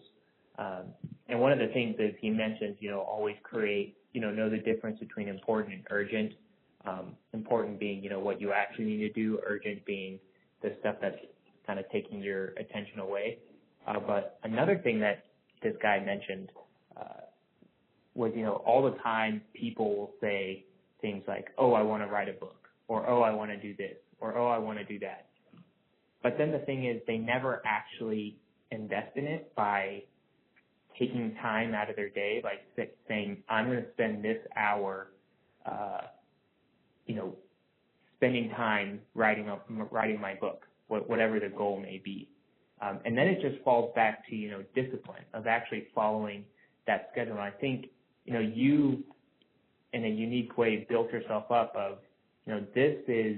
Um, 0.59 0.93
and 1.27 1.39
one 1.39 1.51
of 1.51 1.59
the 1.59 1.67
things 1.73 1.95
is 1.97 2.13
he 2.21 2.29
mentions, 2.29 2.77
you 2.79 2.91
know, 2.91 2.99
always 2.99 3.35
create, 3.43 3.97
you 4.13 4.21
know, 4.21 4.29
know 4.29 4.49
the 4.49 4.57
difference 4.57 4.99
between 4.99 5.27
important 5.27 5.73
and 5.73 5.83
urgent. 5.89 6.33
Um, 6.85 7.15
important 7.33 7.79
being, 7.79 8.01
you 8.03 8.09
know, 8.09 8.19
what 8.19 8.39
you 8.39 8.53
actually 8.53 8.85
need 8.85 8.99
to 8.99 9.09
do, 9.09 9.39
urgent 9.45 9.85
being 9.85 10.17
the 10.61 10.75
stuff 10.79 10.95
that's 11.01 11.17
kind 11.67 11.77
of 11.77 11.85
taking 11.91 12.21
your 12.21 12.47
attention 12.57 12.99
away. 12.99 13.39
Uh, 13.85 13.99
but 13.99 14.39
another 14.43 14.77
thing 14.77 14.99
that 15.01 15.25
this 15.61 15.73
guy 15.81 15.99
mentioned 15.99 16.49
uh, 16.97 17.21
was, 18.15 18.31
you 18.35 18.43
know, 18.43 18.63
all 18.65 18.83
the 18.83 18.97
time 18.99 19.41
people 19.53 19.95
will 19.95 20.11
say 20.21 20.65
things 21.01 21.23
like, 21.27 21.49
oh, 21.57 21.73
I 21.73 21.81
want 21.81 22.03
to 22.03 22.07
write 22.07 22.29
a 22.29 22.33
book, 22.33 22.67
or 22.87 23.07
oh, 23.07 23.21
I 23.21 23.31
want 23.31 23.51
to 23.51 23.57
do 23.57 23.75
this, 23.75 23.97
or 24.19 24.37
oh, 24.37 24.47
I 24.47 24.57
want 24.57 24.79
to 24.79 24.85
do 24.85 24.99
that. 24.99 25.27
But 26.23 26.37
then 26.37 26.51
the 26.51 26.59
thing 26.59 26.85
is, 26.85 27.01
they 27.07 27.17
never 27.17 27.61
actually 27.65 28.37
invest 28.71 29.15
in 29.15 29.25
it 29.25 29.53
by 29.55 30.03
taking 30.97 31.35
time 31.41 31.73
out 31.73 31.89
of 31.89 31.95
their 31.95 32.09
day, 32.09 32.41
by 32.43 32.55
saying, 33.07 33.37
I'm 33.47 33.67
going 33.67 33.83
to 33.83 33.91
spend 33.93 34.23
this 34.23 34.39
hour, 34.57 35.07
uh, 35.65 36.01
you 37.09 37.15
know, 37.15 37.35
spending 38.17 38.51
time 38.51 39.01
writing 39.15 39.49
up, 39.49 39.65
writing 39.91 40.21
my 40.21 40.35
book, 40.35 40.67
whatever 40.87 41.39
the 41.39 41.49
goal 41.49 41.79
may 41.81 41.99
be. 42.05 42.29
Um, 42.81 42.99
and 43.03 43.17
then 43.17 43.27
it 43.27 43.41
just 43.41 43.61
falls 43.63 43.91
back 43.95 44.27
to, 44.29 44.35
you 44.35 44.51
know, 44.51 44.63
discipline 44.75 45.23
of 45.33 45.47
actually 45.47 45.87
following 45.95 46.45
that 46.85 47.09
schedule. 47.11 47.33
And 47.33 47.41
I 47.41 47.49
think, 47.49 47.87
you 48.25 48.33
know, 48.33 48.39
you, 48.39 49.03
in 49.91 50.05
a 50.05 50.07
unique 50.07 50.55
way, 50.57 50.85
built 50.87 51.11
yourself 51.11 51.51
up 51.51 51.73
of, 51.75 51.97
you 52.45 52.53
know, 52.53 52.61
this 52.75 52.97
is, 53.07 53.37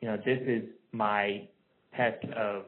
you 0.00 0.08
know, 0.08 0.16
this 0.16 0.40
is 0.46 0.62
my 0.92 1.46
test 1.94 2.24
of, 2.34 2.64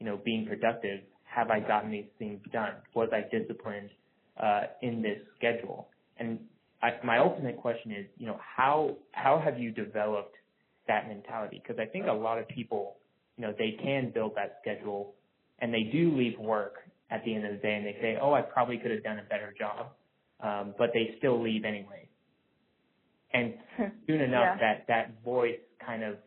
you 0.00 0.06
know, 0.06 0.18
being 0.24 0.46
productive. 0.46 1.00
Have 1.22 1.50
I 1.50 1.60
gotten 1.60 1.92
these 1.92 2.10
things 2.18 2.40
done? 2.52 2.72
Was 2.94 3.08
I 3.12 3.22
disciplined 3.34 3.90
uh, 4.36 4.62
in 4.82 5.00
this 5.00 5.18
schedule? 5.38 5.88
And 6.18 6.40
I, 6.84 6.90
my 7.02 7.18
ultimate 7.18 7.56
question 7.56 7.92
is, 7.92 8.06
you 8.18 8.26
know, 8.26 8.38
how 8.56 8.96
how 9.12 9.40
have 9.42 9.58
you 9.58 9.70
developed 9.70 10.36
that 10.86 11.08
mentality? 11.08 11.62
Because 11.62 11.80
I 11.80 11.86
think 11.86 12.06
a 12.06 12.12
lot 12.12 12.38
of 12.38 12.46
people, 12.48 12.96
you 13.38 13.46
know, 13.46 13.54
they 13.56 13.76
can 13.82 14.10
build 14.12 14.32
that 14.36 14.58
schedule, 14.60 15.14
and 15.60 15.72
they 15.72 15.84
do 15.84 16.14
leave 16.14 16.38
work 16.38 16.74
at 17.10 17.24
the 17.24 17.34
end 17.34 17.46
of 17.46 17.52
the 17.52 17.58
day, 17.58 17.74
and 17.74 17.86
they 17.86 17.96
say, 18.02 18.18
oh, 18.20 18.34
I 18.34 18.42
probably 18.42 18.76
could 18.76 18.90
have 18.90 19.02
done 19.02 19.18
a 19.18 19.22
better 19.22 19.54
job, 19.58 19.86
um, 20.40 20.74
but 20.76 20.90
they 20.92 21.14
still 21.16 21.42
leave 21.42 21.64
anyway. 21.64 22.06
And 23.32 23.54
soon 24.06 24.20
enough, 24.20 24.58
Yeah. 24.60 24.76
that 24.76 24.86
that 24.88 25.22
voice 25.24 25.58
kind 25.84 26.04
of 26.04 26.18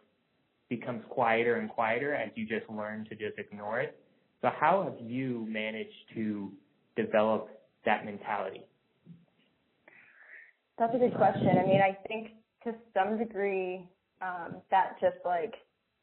becomes 0.70 1.04
quieter 1.10 1.56
and 1.58 1.70
quieter 1.70 2.16
as 2.16 2.32
you 2.36 2.48
just 2.48 2.68
learn 2.70 3.06
to 3.10 3.16
just 3.16 3.38
ignore 3.38 3.80
it. 3.80 4.00
So 4.42 4.50
how 4.60 4.84
have 4.84 5.00
you 5.08 5.46
managed 5.48 6.10
to 6.16 6.52
develop 6.96 7.50
that 7.86 8.06
mentality? 8.06 8.64
That's 10.78 10.94
a 10.94 10.98
good 11.00 11.16
question. 11.16 11.58
I 11.58 11.66
mean, 11.66 11.82
I 11.82 11.98
think 12.08 12.32
to 12.64 12.74
some 12.94 13.18
degree, 13.18 13.88
um, 14.22 14.62
that 14.72 14.98
just 15.02 15.18
like 15.26 15.56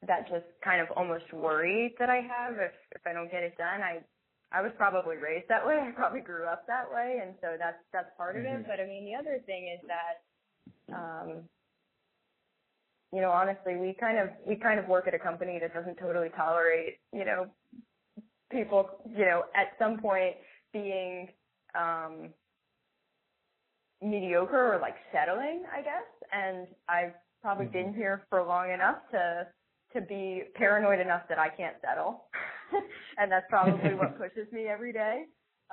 that 0.06 0.28
just 0.28 0.46
kind 0.62 0.80
of 0.80 0.88
almost 0.96 1.32
worry 1.32 1.94
that 1.98 2.10
I 2.10 2.16
have 2.16 2.54
if 2.54 2.72
if 2.92 3.02
I 3.06 3.12
don't 3.12 3.30
get 3.30 3.42
it 3.42 3.56
done. 3.56 3.82
I 3.82 4.00
I 4.52 4.62
was 4.62 4.72
probably 4.76 5.16
raised 5.16 5.48
that 5.48 5.66
way. 5.66 5.78
I 5.88 5.90
probably 5.92 6.20
grew 6.20 6.46
up 6.46 6.66
that 6.66 6.90
way, 6.92 7.20
and 7.22 7.34
so 7.40 7.56
that's 7.58 7.78
that's 7.92 8.10
part 8.16 8.36
of 8.36 8.44
it. 8.44 8.66
But 8.66 8.80
I 8.80 8.86
mean, 8.86 9.04
the 9.04 9.14
other 9.14 9.40
thing 9.46 9.68
is 9.74 9.88
that, 9.88 10.94
um, 10.94 11.42
you 13.12 13.20
know, 13.20 13.30
honestly, 13.30 13.76
we 13.76 13.94
kind 13.98 14.18
of 14.18 14.30
we 14.46 14.56
kind 14.56 14.78
of 14.78 14.88
work 14.88 15.06
at 15.06 15.14
a 15.14 15.18
company 15.18 15.58
that 15.60 15.74
doesn't 15.74 15.96
totally 15.98 16.30
tolerate, 16.36 16.98
you 17.12 17.24
know, 17.24 17.46
people, 18.50 18.88
you 19.08 19.24
know, 19.24 19.44
at 19.54 19.72
some 19.78 19.98
point 19.98 20.34
being 20.72 21.28
um 21.74 22.30
mediocre 24.04 24.74
or 24.74 24.80
like 24.80 24.96
settling, 25.12 25.64
I 25.72 25.82
guess. 25.82 26.08
And 26.32 26.68
I've 26.88 27.14
probably 27.42 27.66
been 27.72 27.94
Mm-hmm. 27.94 27.94
here 27.94 28.26
for 28.30 28.44
long 28.44 28.72
enough 28.72 28.98
to 29.12 29.48
to 29.94 30.02
be 30.02 30.44
paranoid 30.56 31.00
enough 31.00 31.22
that 31.30 31.38
I 31.40 31.50
can't 31.50 31.76
settle. 31.82 32.26
and 33.18 33.32
that's 33.32 33.46
probably 33.50 33.94
what 33.94 34.18
pushes 34.18 34.52
me 34.52 34.68
every 34.68 34.92
day. 34.92 35.24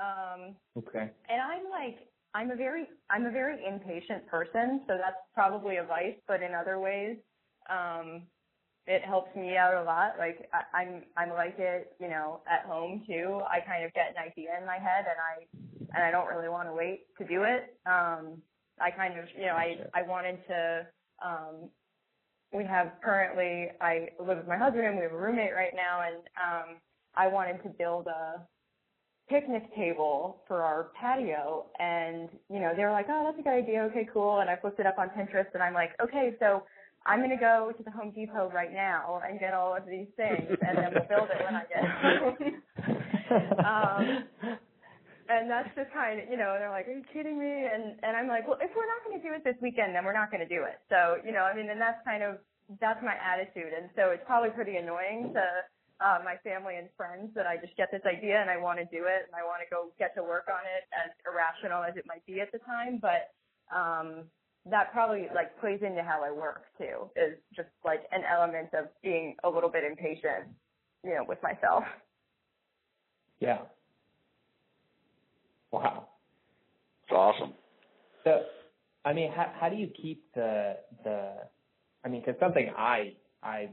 Um 0.01 0.55
Okay. 0.77 1.11
and 1.29 1.41
I'm 1.41 1.69
like 1.69 2.09
I'm 2.35 2.51
a 2.51 2.57
very 2.57 2.87
I'm 3.09 3.25
a 3.27 3.31
very 3.31 3.65
impatient 3.65 4.27
person, 4.27 4.81
so 4.87 4.95
that's 4.97 5.17
probably 5.35 5.77
a 5.77 5.83
vice, 5.85 6.17
but 6.27 6.43
in 6.43 6.53
other 6.55 6.79
ways, 6.79 7.17
um 7.69 8.23
it 8.87 9.03
helps 9.03 9.35
me 9.35 9.57
out 9.57 9.75
a 9.75 9.83
lot. 9.85 10.13
Like 10.19 10.49
I, 10.53 10.77
I'm 10.83 11.03
I'm 11.17 11.29
like 11.31 11.55
it, 11.59 11.93
you 11.99 12.09
know, 12.09 12.41
at 12.49 12.65
home 12.67 13.03
too. 13.07 13.41
I 13.49 13.61
kind 13.65 13.85
of 13.85 13.93
get 13.93 14.09
an 14.11 14.17
idea 14.17 14.57
in 14.59 14.65
my 14.67 14.77
head 14.79 15.05
and 15.05 15.19
I 15.19 15.47
and 15.93 16.03
I 16.03 16.11
don't 16.11 16.27
really 16.27 16.49
want 16.49 16.67
to 16.69 16.73
wait 16.73 17.05
to 17.17 17.25
do 17.25 17.43
it. 17.43 17.75
Um 17.85 18.41
I 18.79 18.91
kind 18.91 19.19
of 19.19 19.25
you 19.37 19.45
know, 19.45 19.53
I 19.55 19.77
I 19.93 20.03
wanted 20.03 20.39
to 20.47 20.87
um 21.23 21.69
we 22.53 22.63
have 22.65 22.93
currently 23.03 23.69
I 23.79 24.09
live 24.19 24.37
with 24.37 24.47
my 24.47 24.57
husband 24.57 24.85
and 24.85 24.97
we 24.97 25.03
have 25.03 25.13
a 25.13 25.17
roommate 25.17 25.53
right 25.53 25.73
now 25.75 26.01
and 26.01 26.17
um 26.41 26.77
I 27.15 27.27
wanted 27.27 27.61
to 27.63 27.69
build 27.69 28.07
a 28.07 28.41
picnic 29.29 29.73
table 29.75 30.43
for 30.47 30.61
our 30.63 30.91
patio. 30.99 31.65
And 31.79 32.29
you 32.49 32.59
know 32.59 32.73
they 32.75 32.83
were 32.83 32.91
like 32.91 33.07
oh 33.09 33.23
that's 33.25 33.39
a 33.39 33.43
good 33.43 33.63
idea. 33.63 33.83
Okay 33.83 34.07
cool. 34.13 34.39
And 34.39 34.49
i 34.49 34.57
looked 34.63 34.79
it 34.79 34.85
up 34.85 34.97
on 34.97 35.09
pinterest 35.09 35.53
and 35.53 35.63
i'm 35.63 35.73
like 35.73 35.91
okay 36.03 36.35
so 36.39 36.63
i'm 37.05 37.19
going 37.19 37.29
to 37.31 37.35
go 37.37 37.71
to 37.75 37.83
the 37.83 37.91
home 37.91 38.11
depot 38.11 38.51
right 38.53 38.73
now 38.73 39.21
and 39.27 39.39
get 39.39 39.53
all 39.53 39.75
of 39.75 39.85
these 39.87 40.07
things 40.17 40.47
and 40.61 40.77
then 40.77 40.91
we'll 40.93 41.05
build 41.09 41.29
it 41.29 41.43
when 41.43 41.55
i 41.55 41.63
get 41.65 41.83
home. 42.19 42.61
Um, 43.65 44.23
and 45.31 45.47
that's 45.47 45.71
just 45.79 45.87
kind 45.95 46.19
of 46.19 46.27
you 46.27 46.35
know 46.35 46.59
they're 46.59 46.69
like 46.69 46.87
are 46.87 46.95
you 46.99 47.05
kidding 47.15 47.39
me 47.39 47.47
and 47.71 47.95
and 48.03 48.19
i'm 48.19 48.27
like 48.27 48.43
well 48.43 48.59
if 48.59 48.71
we're 48.75 48.91
not 48.91 48.99
going 49.07 49.15
to 49.15 49.23
do 49.23 49.31
it 49.31 49.43
this 49.47 49.55
weekend 49.63 49.95
then 49.95 50.03
we're 50.03 50.15
not 50.15 50.27
going 50.27 50.43
to 50.43 50.51
do 50.51 50.67
it 50.67 50.83
so 50.91 51.15
you 51.23 51.31
know 51.31 51.47
i 51.47 51.55
mean 51.55 51.71
and 51.71 51.79
that's 51.79 52.03
kind 52.03 52.21
of 52.21 52.35
that's 52.83 52.99
my 52.99 53.15
attitude 53.15 53.71
and 53.71 53.87
so 53.95 54.11
it's 54.11 54.23
probably 54.27 54.51
pretty 54.51 54.75
annoying 54.75 55.31
to 55.31 55.43
uh, 56.01 56.19
my 56.25 56.35
family 56.43 56.75
and 56.77 56.89
friends 56.97 57.29
that 57.35 57.45
I 57.45 57.57
just 57.57 57.77
get 57.77 57.91
this 57.91 58.01
idea 58.09 58.41
and 58.41 58.49
I 58.49 58.57
want 58.57 58.79
to 58.79 58.85
do 58.85 59.05
it 59.05 59.29
and 59.29 59.33
I 59.37 59.45
want 59.45 59.61
to 59.61 59.69
go 59.69 59.93
get 59.99 60.15
to 60.15 60.23
work 60.23 60.49
on 60.49 60.65
it 60.65 60.89
as 60.89 61.13
irrational 61.29 61.83
as 61.83 61.95
it 61.95 62.05
might 62.07 62.25
be 62.25 62.41
at 62.41 62.51
the 62.51 62.57
time, 62.59 62.97
but 62.97 63.29
um, 63.69 64.25
that 64.65 64.91
probably 64.91 65.27
like 65.33 65.57
plays 65.61 65.79
into 65.85 66.01
how 66.01 66.23
I 66.23 66.31
work 66.31 66.65
too. 66.77 67.09
Is 67.15 67.37
just 67.55 67.69
like 67.85 68.01
an 68.11 68.21
element 68.25 68.69
of 68.73 68.89
being 69.01 69.35
a 69.43 69.49
little 69.49 69.69
bit 69.69 69.83
impatient, 69.83 70.49
you 71.03 71.13
know, 71.13 71.23
with 71.27 71.41
myself. 71.41 71.83
yeah. 73.39 73.59
Wow. 75.71 76.07
It's 77.03 77.11
awesome. 77.13 77.53
So, 78.23 78.43
I 79.05 79.13
mean, 79.13 79.31
how 79.31 79.51
how 79.59 79.69
do 79.69 79.75
you 79.75 79.89
keep 80.01 80.23
the 80.35 80.77
the? 81.03 81.33
I 82.05 82.09
mean, 82.09 82.21
because 82.25 82.39
something 82.39 82.71
I 82.77 83.13
I, 83.43 83.69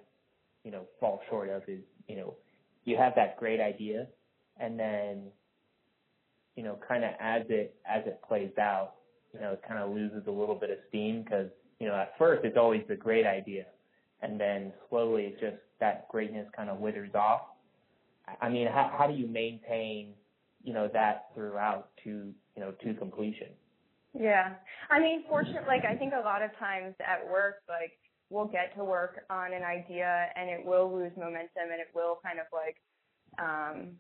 you 0.65 0.71
know, 0.71 0.87
fall 1.01 1.21
short 1.29 1.49
of 1.51 1.63
is 1.69 1.81
you 2.09 2.17
know, 2.17 2.35
you 2.85 2.97
have 2.97 3.15
that 3.17 3.37
great 3.39 3.61
idea, 3.61 4.07
and 4.59 4.79
then, 4.79 5.25
you 6.57 6.63
know, 6.63 6.79
kind 6.87 7.05
of 7.05 7.11
as 7.21 7.43
it 7.49 7.75
as 7.87 8.03
it 8.07 8.21
plays 8.27 8.53
out, 8.59 8.95
you 9.35 9.41
know, 9.41 9.53
it 9.53 9.63
kind 9.67 9.81
of 9.81 9.91
loses 9.95 10.27
a 10.27 10.31
little 10.31 10.55
bit 10.55 10.71
of 10.71 10.79
steam 10.89 11.23
because 11.23 11.49
you 11.79 11.87
know 11.87 11.95
at 11.95 12.13
first 12.19 12.45
it's 12.45 12.57
always 12.57 12.83
the 12.89 12.97
great 12.97 13.27
idea, 13.27 13.67
and 14.23 14.41
then 14.41 14.73
slowly 14.89 15.25
it 15.25 15.41
just 15.41 15.57
that 15.81 16.09
greatness 16.09 16.47
kind 16.57 16.71
of 16.71 16.79
withers 16.79 17.15
off. 17.15 17.43
I 18.41 18.49
mean, 18.49 18.67
how 18.67 18.93
how 18.97 19.07
do 19.07 19.15
you 19.15 19.27
maintain, 19.27 20.15
you 20.69 20.75
know, 20.75 20.87
that 20.93 21.29
throughout 21.35 21.89
to 22.05 22.11
you 22.11 22.61
know 22.61 22.73
to 22.85 22.93
completion? 22.93 23.49
Yeah. 24.13 24.53
I 24.91 25.01
mean, 25.01 25.25
fortunately, 25.27 25.65
like 25.67 25.87
I 25.87 25.97
think 25.97 26.13
a 26.13 26.21
lot 26.21 26.43
of 26.43 26.51
times 26.59 26.95
at 27.01 27.27
work, 27.27 27.63
like 27.71 27.93
we'll 28.29 28.45
get 28.49 28.77
to 28.77 28.85
work 28.85 29.25
on 29.31 29.55
an 29.55 29.63
idea 29.63 30.27
and 30.37 30.51
it 30.51 30.63
will 30.63 30.95
lose 30.95 31.13
momentum 31.17 31.73
and 31.73 31.81
it 31.81 31.89
will 31.95 32.19
kind 32.23 32.39
of 32.39 32.47
like 32.53 32.77
um 33.41 33.93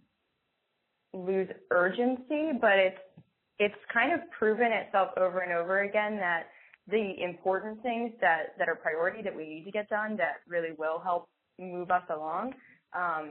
lose 1.15 1.49
urgency, 1.71 2.51
but 2.61 2.77
it's 2.77 3.01
it's 3.59 3.81
kind 3.91 4.13
of 4.13 4.21
proven 4.39 4.71
itself 4.71 5.09
over 5.17 5.41
and 5.41 5.53
over 5.53 5.81
again 5.81 6.19
that 6.19 6.49
the 6.87 7.15
important 7.25 7.83
things 7.83 8.13
that 8.21 8.59
that 8.59 8.69
are 8.69 8.77
priority 8.77 9.23
that 9.23 9.35
we 9.35 9.49
need 9.49 9.65
to 9.65 9.71
get 9.71 9.89
done 9.89 10.19
that 10.19 10.43
really 10.47 10.75
will 10.79 10.99
help 10.99 11.31
move 11.59 11.91
us 11.91 12.05
along 12.11 12.53
um 12.97 13.31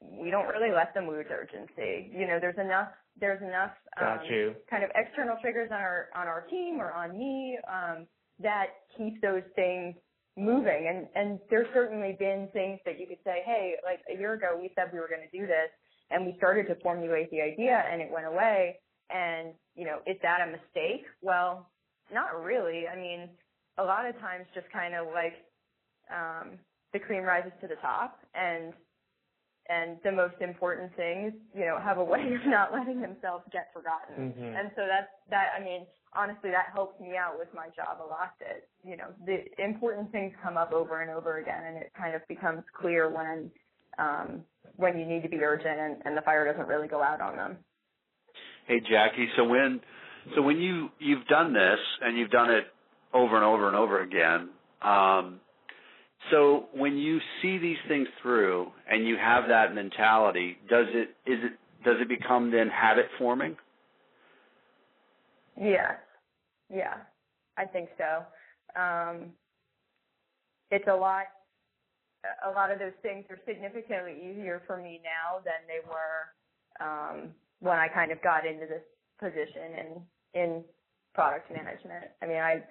we 0.00 0.30
don't 0.30 0.46
really 0.48 0.70
let 0.74 0.94
them 0.94 1.08
lose 1.08 1.26
urgency. 1.30 2.10
You 2.14 2.26
know, 2.26 2.38
there's 2.40 2.58
enough 2.58 2.88
there's 3.20 3.42
enough 3.42 3.72
um, 4.00 4.18
Got 4.18 4.30
you. 4.30 4.54
kind 4.70 4.84
of 4.84 4.90
external 4.94 5.36
triggers 5.40 5.70
on 5.72 5.80
our 5.80 6.08
on 6.14 6.26
our 6.28 6.42
team 6.42 6.80
or 6.80 6.92
on 6.92 7.18
me 7.18 7.58
um, 7.70 8.06
that 8.40 8.66
keep 8.96 9.20
those 9.20 9.42
things 9.56 9.94
moving. 10.36 10.86
And 10.88 11.08
and 11.14 11.40
there's 11.50 11.66
certainly 11.74 12.16
been 12.18 12.48
things 12.52 12.78
that 12.86 12.98
you 13.00 13.06
could 13.06 13.18
say, 13.24 13.42
hey, 13.44 13.74
like 13.84 14.00
a 14.12 14.18
year 14.18 14.34
ago 14.34 14.56
we 14.60 14.70
said 14.74 14.90
we 14.92 15.00
were 15.00 15.08
going 15.08 15.26
to 15.28 15.38
do 15.38 15.46
this, 15.46 15.70
and 16.10 16.24
we 16.24 16.34
started 16.36 16.66
to 16.68 16.76
formulate 16.82 17.30
the 17.30 17.40
idea, 17.40 17.82
and 17.90 18.00
it 18.00 18.08
went 18.10 18.26
away. 18.26 18.78
And 19.10 19.54
you 19.74 19.84
know, 19.84 19.98
is 20.06 20.16
that 20.22 20.40
a 20.46 20.50
mistake? 20.50 21.06
Well, 21.22 21.68
not 22.12 22.40
really. 22.42 22.86
I 22.86 22.96
mean, 22.96 23.28
a 23.78 23.82
lot 23.82 24.06
of 24.06 24.18
times 24.20 24.46
just 24.54 24.70
kind 24.70 24.94
of 24.94 25.08
like 25.12 25.34
um, 26.10 26.58
the 26.92 26.98
cream 26.98 27.22
rises 27.24 27.52
to 27.60 27.66
the 27.66 27.76
top, 27.76 28.18
and 28.34 28.72
and 29.68 29.98
the 30.02 30.12
most 30.12 30.34
important 30.40 30.94
things, 30.96 31.32
you 31.54 31.66
know, 31.66 31.78
have 31.78 31.98
a 31.98 32.04
way 32.04 32.32
of 32.34 32.46
not 32.46 32.72
letting 32.72 33.00
themselves 33.00 33.44
get 33.52 33.72
forgotten. 33.72 34.32
Mhm. 34.32 34.58
And 34.58 34.70
so 34.74 34.86
that's 34.86 35.10
that. 35.30 35.52
I 35.56 35.60
mean, 35.60 35.86
honestly, 36.12 36.50
that 36.50 36.66
helps 36.72 36.98
me 37.00 37.16
out 37.16 37.38
with 37.38 37.52
my 37.54 37.68
job 37.70 38.00
a 38.00 38.08
lot. 38.08 38.32
That 38.40 38.64
you 38.84 38.96
know, 38.96 39.12
the 39.24 39.44
important 39.62 40.10
things 40.10 40.34
come 40.42 40.56
up 40.56 40.72
over 40.72 41.02
and 41.02 41.10
over 41.10 41.38
again, 41.38 41.62
and 41.64 41.76
it 41.76 41.92
kind 41.94 42.14
of 42.14 42.26
becomes 42.28 42.64
clear 42.72 43.08
when 43.08 43.50
um, 43.98 44.44
when 44.76 44.98
you 44.98 45.04
need 45.04 45.22
to 45.22 45.28
be 45.28 45.42
urgent, 45.42 45.78
and, 45.78 45.96
and 46.04 46.16
the 46.16 46.22
fire 46.22 46.50
doesn't 46.50 46.68
really 46.68 46.88
go 46.88 47.02
out 47.02 47.20
on 47.20 47.36
them. 47.36 47.58
Hey 48.66 48.80
Jackie, 48.80 49.28
so 49.36 49.44
when 49.44 49.80
so 50.34 50.42
when 50.42 50.58
you 50.58 50.90
you've 50.98 51.26
done 51.26 51.52
this 51.52 51.78
and 52.02 52.16
you've 52.16 52.30
done 52.30 52.50
it 52.50 52.66
over 53.12 53.36
and 53.36 53.44
over 53.44 53.66
and 53.66 53.76
over 53.76 54.02
again, 54.02 54.50
um, 54.82 55.40
so 56.30 56.66
when 56.74 56.96
you 56.96 57.20
see 57.40 57.58
these 57.58 57.78
things 57.86 58.08
through 58.20 58.70
and 58.90 59.06
you 59.06 59.16
have 59.16 59.48
that 59.48 59.74
mentality, 59.74 60.58
does 60.68 60.86
it 60.90 61.10
is 61.30 61.38
it 61.44 61.52
does 61.84 61.96
it 62.00 62.08
become 62.08 62.50
then 62.50 62.68
habit 62.68 63.06
forming? 63.18 63.56
Yeah, 65.60 65.92
yeah, 66.72 66.94
I 67.56 67.64
think 67.64 67.88
so. 67.96 68.80
Um, 68.80 69.32
it's 70.70 70.86
a 70.88 70.94
lot. 70.94 71.24
A 72.46 72.50
lot 72.50 72.72
of 72.72 72.80
those 72.80 72.92
things 73.00 73.24
are 73.30 73.38
significantly 73.46 74.14
easier 74.18 74.62
for 74.66 74.76
me 74.76 75.00
now 75.04 75.38
than 75.44 75.62
they 75.68 75.80
were 75.88 76.84
um, 76.84 77.30
when 77.60 77.78
I 77.78 77.86
kind 77.88 78.10
of 78.10 78.20
got 78.22 78.44
into 78.44 78.66
this 78.66 78.82
position 79.20 80.02
in 80.34 80.42
in 80.42 80.64
product 81.14 81.50
management. 81.50 82.06
I 82.22 82.26
mean, 82.26 82.38
I 82.38 82.62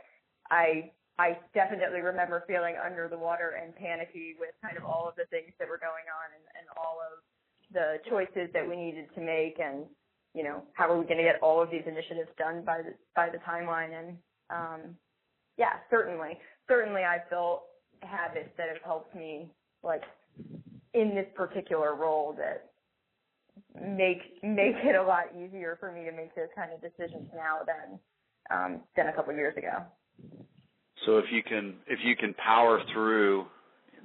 I 0.52 0.92
I 1.20 1.38
definitely 1.54 2.02
remember 2.02 2.44
feeling 2.48 2.76
under 2.78 3.08
the 3.08 3.18
water 3.18 3.58
and 3.62 3.76
panicky 3.76 4.36
with 4.40 4.54
kind 4.62 4.78
of 4.78 4.86
all 4.86 5.10
of 5.10 5.16
the 5.16 5.26
things 5.32 5.52
that 5.58 5.68
were 5.68 5.80
going 5.80 6.06
on 6.14 6.30
and, 6.36 6.46
and 6.60 6.68
all 6.78 7.00
of 7.02 7.24
the 7.74 7.98
choices 8.10 8.54
that 8.54 8.68
we 8.68 8.76
needed 8.76 9.08
to 9.16 9.22
make 9.22 9.60
and 9.60 9.86
you 10.34 10.44
know 10.44 10.62
how 10.74 10.90
are 10.90 10.98
we 10.98 11.06
going 11.06 11.18
to 11.18 11.24
get 11.24 11.42
all 11.42 11.62
of 11.62 11.70
these 11.72 11.84
initiatives 11.86 12.30
done 12.38 12.64
by 12.64 12.82
the 12.82 12.94
by 13.16 13.30
the 13.30 13.40
timeline 13.40 13.98
and 13.98 14.18
um 14.50 14.96
yeah 15.58 15.82
certainly 15.90 16.38
certainly 16.68 17.04
I've 17.04 17.30
built 17.30 17.64
habits 18.04 18.50
that 18.58 18.70
have 18.70 18.82
helped 18.86 19.16
me 19.16 19.50
like 19.84 20.04
in 20.94 21.16
this 21.16 21.28
particular 21.36 21.96
role 21.96 22.34
that 22.38 22.70
make 23.82 24.42
make 24.44 24.76
it 24.84 24.96
a 24.96 25.04
lot 25.04 25.26
easier 25.36 25.78
for 25.80 25.92
me 25.92 26.06
to 26.06 26.12
make 26.12 26.36
those 26.36 26.50
kind 26.56 26.72
of 26.72 26.82
decisions 26.82 27.28
now 27.36 27.60
than 27.66 28.00
um 28.50 28.82
than 28.96 29.08
a 29.08 29.14
couple 29.14 29.32
of 29.32 29.38
years 29.38 29.58
ago. 29.58 29.84
So 31.06 31.18
if 31.18 31.26
you 31.32 31.44
can 31.44 31.76
if 31.88 32.00
you 32.04 32.16
can 32.16 32.34
power 32.34 32.82
through 32.94 33.46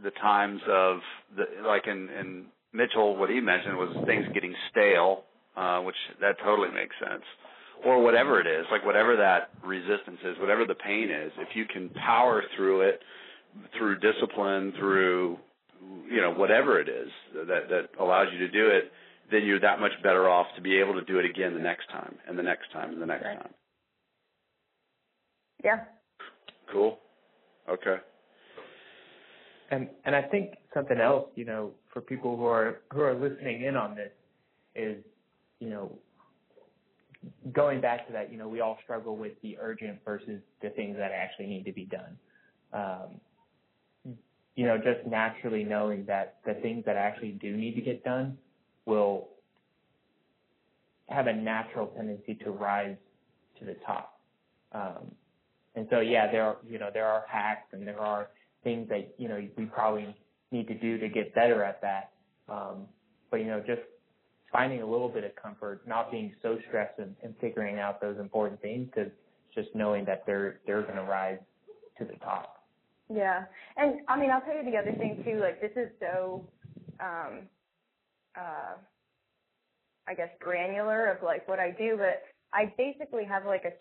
the 0.03 0.11
times 0.13 0.61
of 0.69 0.99
the 1.37 1.45
like 1.67 1.87
in, 1.87 2.09
in 2.11 2.45
Mitchell, 2.73 3.17
what 3.17 3.31
he 3.31 3.41
mentioned 3.41 3.77
was 3.77 3.91
things 4.07 4.27
getting 4.35 4.55
stale, 4.71 5.25
uh, 5.57 5.81
which 5.81 5.97
that 6.21 6.37
totally 6.45 6.71
makes 6.71 6.95
sense. 6.99 7.23
Or 7.85 8.01
whatever 8.01 8.41
it 8.41 8.47
is, 8.47 8.65
like 8.71 8.85
whatever 8.85 9.17
that 9.17 9.51
resistance 9.65 10.19
is, 10.25 10.39
whatever 10.39 10.65
the 10.65 10.75
pain 10.75 11.11
is, 11.11 11.33
if 11.39 11.49
you 11.55 11.65
can 11.65 11.91
power 11.91 12.43
through 12.57 12.83
it 12.83 13.01
through 13.77 13.99
discipline, 13.99 14.73
through 14.79 15.39
you 16.09 16.21
know 16.21 16.33
whatever 16.33 16.81
it 16.81 16.89
is 16.89 17.09
that 17.35 17.69
that 17.69 17.89
allows 18.01 18.29
you 18.33 18.39
to 18.39 18.49
do 18.49 18.69
it, 18.69 18.93
then 19.31 19.45
you're 19.45 19.61
that 19.61 19.81
much 19.81 19.93
better 20.03 20.29
off 20.29 20.47
to 20.57 20.63
be 20.63 20.79
able 20.79 20.95
to 20.95 21.05
do 21.05 21.19
it 21.19 21.25
again 21.25 21.55
the 21.55 21.61
next 21.61 21.89
time 21.91 22.15
and 22.29 22.39
the 22.39 22.43
next 22.43 22.71
time 22.73 22.93
and 22.93 23.03
the 23.03 23.07
next 23.07 23.25
Right. 23.25 23.39
time. 23.39 23.55
Yeah. 25.65 25.85
Cool. 26.73 26.99
Okay. 27.69 27.97
And 29.71 29.89
and 30.05 30.17
I 30.17 30.23
think 30.23 30.55
something 30.75 30.99
else, 30.99 31.29
you 31.35 31.45
know, 31.45 31.73
for 31.93 32.01
people 32.01 32.37
who 32.37 32.47
are 32.47 32.81
who 32.93 33.01
are 33.01 33.15
listening 33.15 33.63
in 33.63 33.77
on 33.77 33.95
this 33.95 34.11
is, 34.75 35.05
you 35.61 35.69
know, 35.71 35.93
going 37.53 37.81
back 37.81 38.07
to 38.07 38.13
that, 38.13 38.33
you 38.33 38.39
know, 38.39 38.49
we 38.49 38.61
all 38.61 38.79
struggle 38.83 39.17
with 39.17 39.33
the 39.43 39.57
urgent 39.61 39.99
versus 40.05 40.41
the 40.61 40.71
things 40.71 40.97
that 40.97 41.13
actually 41.13 41.47
need 41.47 41.65
to 41.65 41.73
be 41.73 41.85
done. 41.85 42.19
Um, 42.73 44.15
you 44.57 44.67
know, 44.67 44.77
just 44.77 45.07
naturally 45.07 45.65
knowing 45.65 46.05
that 46.07 46.39
the 46.45 46.55
things 46.55 46.85
that 46.85 46.97
actually 46.97 47.33
do 47.33 47.57
need 47.57 47.75
to 47.75 47.81
get 47.81 48.05
done 48.05 48.37
will 48.85 49.29
have 51.09 51.27
a 51.27 51.33
natural 51.33 51.87
tendency 51.89 52.35
to 52.45 52.51
rise 52.51 52.97
to 53.59 53.65
the 53.65 53.77
top. 53.87 54.21
Um, 54.73 55.13
and 55.75 55.87
so, 55.91 56.01
yeah, 56.01 56.31
there 56.31 56.45
are, 56.45 56.57
you 56.69 56.79
know, 56.79 56.91
there 56.93 57.07
are 57.07 57.25
hacks 57.29 57.69
and 57.73 57.87
there 57.87 58.01
are 58.01 58.29
things 58.63 58.89
that, 58.91 59.15
you 59.19 59.29
know, 59.29 59.43
we 59.57 59.65
probably 59.65 60.15
need 60.51 60.69
to 60.69 60.75
do 60.75 60.99
to 60.99 61.09
get 61.09 61.35
better 61.35 61.65
at 61.65 61.81
that. 61.81 62.11
Um, 62.49 62.87
but, 63.31 63.39
you 63.39 63.47
know, 63.47 63.61
just 63.61 63.81
finding 64.53 64.83
a 64.83 64.87
little 64.87 65.09
bit 65.09 65.25
of 65.25 65.35
comfort, 65.35 65.87
not 65.87 66.11
being 66.11 66.35
so 66.43 66.59
stressed 66.69 66.99
and, 66.99 67.17
and 67.23 67.35
figuring 67.41 67.79
out 67.79 68.01
those 68.01 68.19
important 68.19 68.61
things 68.61 68.89
because 68.95 69.11
just 69.55 69.69
knowing 69.75 70.05
that 70.05 70.25
they're, 70.27 70.61
they're 70.67 70.83
going 70.83 70.97
to 70.97 71.05
rise 71.05 71.39
to 71.99 72.05
the 72.05 72.19
top. 72.25 72.65
Yeah. 73.13 73.45
And 73.77 74.01
I 74.09 74.19
mean, 74.19 74.31
I'll 74.31 74.43
tell 74.43 74.55
you 74.55 74.71
the 74.71 74.77
other 74.77 74.93
thing 74.99 75.23
too, 75.25 75.41
like 75.41 75.61
this 75.61 75.73
is 75.77 75.89
so, 76.01 76.47
um, 77.01 77.49
uh, 78.37 78.77
I 80.07 80.15
guess 80.15 80.31
granular 80.41 81.07
of 81.07 81.23
like 81.23 81.47
what 81.49 81.59
I 81.59 81.71
do, 81.71 81.97
but 81.97 82.23
I 82.53 82.73
basically 82.77 83.25
have 83.25 83.47
like 83.47 83.65
a 83.65 83.73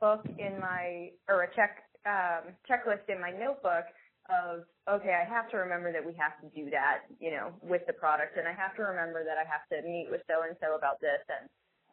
checkbook 0.00 0.26
in 0.38 0.60
my, 0.60 1.10
or 1.28 1.44
a 1.44 1.54
check, 1.54 1.84
um, 2.06 2.54
checklist 2.68 3.08
in 3.08 3.20
my 3.20 3.30
notebook 3.30 3.84
of, 4.30 4.64
okay, 4.88 5.14
I 5.14 5.28
have 5.28 5.50
to 5.50 5.56
remember 5.58 5.92
that 5.92 6.04
we 6.04 6.14
have 6.18 6.40
to 6.40 6.48
do 6.56 6.70
that, 6.70 7.02
you 7.20 7.30
know, 7.30 7.52
with 7.62 7.82
the 7.86 7.92
product 7.92 8.36
and 8.38 8.46
I 8.48 8.52
have 8.52 8.76
to 8.76 8.82
remember 8.82 9.24
that 9.24 9.36
I 9.38 9.44
have 9.44 9.66
to 9.72 9.86
meet 9.88 10.08
with 10.10 10.22
so 10.28 10.42
and 10.48 10.56
so 10.60 10.76
about 10.76 11.00
this 11.00 11.20
and, 11.28 11.48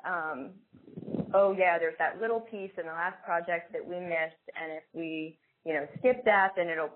um, 0.06 0.54
oh 1.34 1.56
yeah, 1.58 1.80
there's 1.80 1.98
that 2.00 2.22
little 2.22 2.40
piece 2.40 2.72
in 2.78 2.86
the 2.86 2.94
last 2.94 3.24
project 3.26 3.74
that 3.74 3.86
we 3.86 4.00
missed 4.00 4.46
and 4.56 4.72
if 4.78 4.84
we, 4.94 5.40
you 5.66 5.74
know, 5.74 5.88
skip 6.00 6.24
that, 6.26 6.54
then 6.56 6.70
it'll 6.70 6.94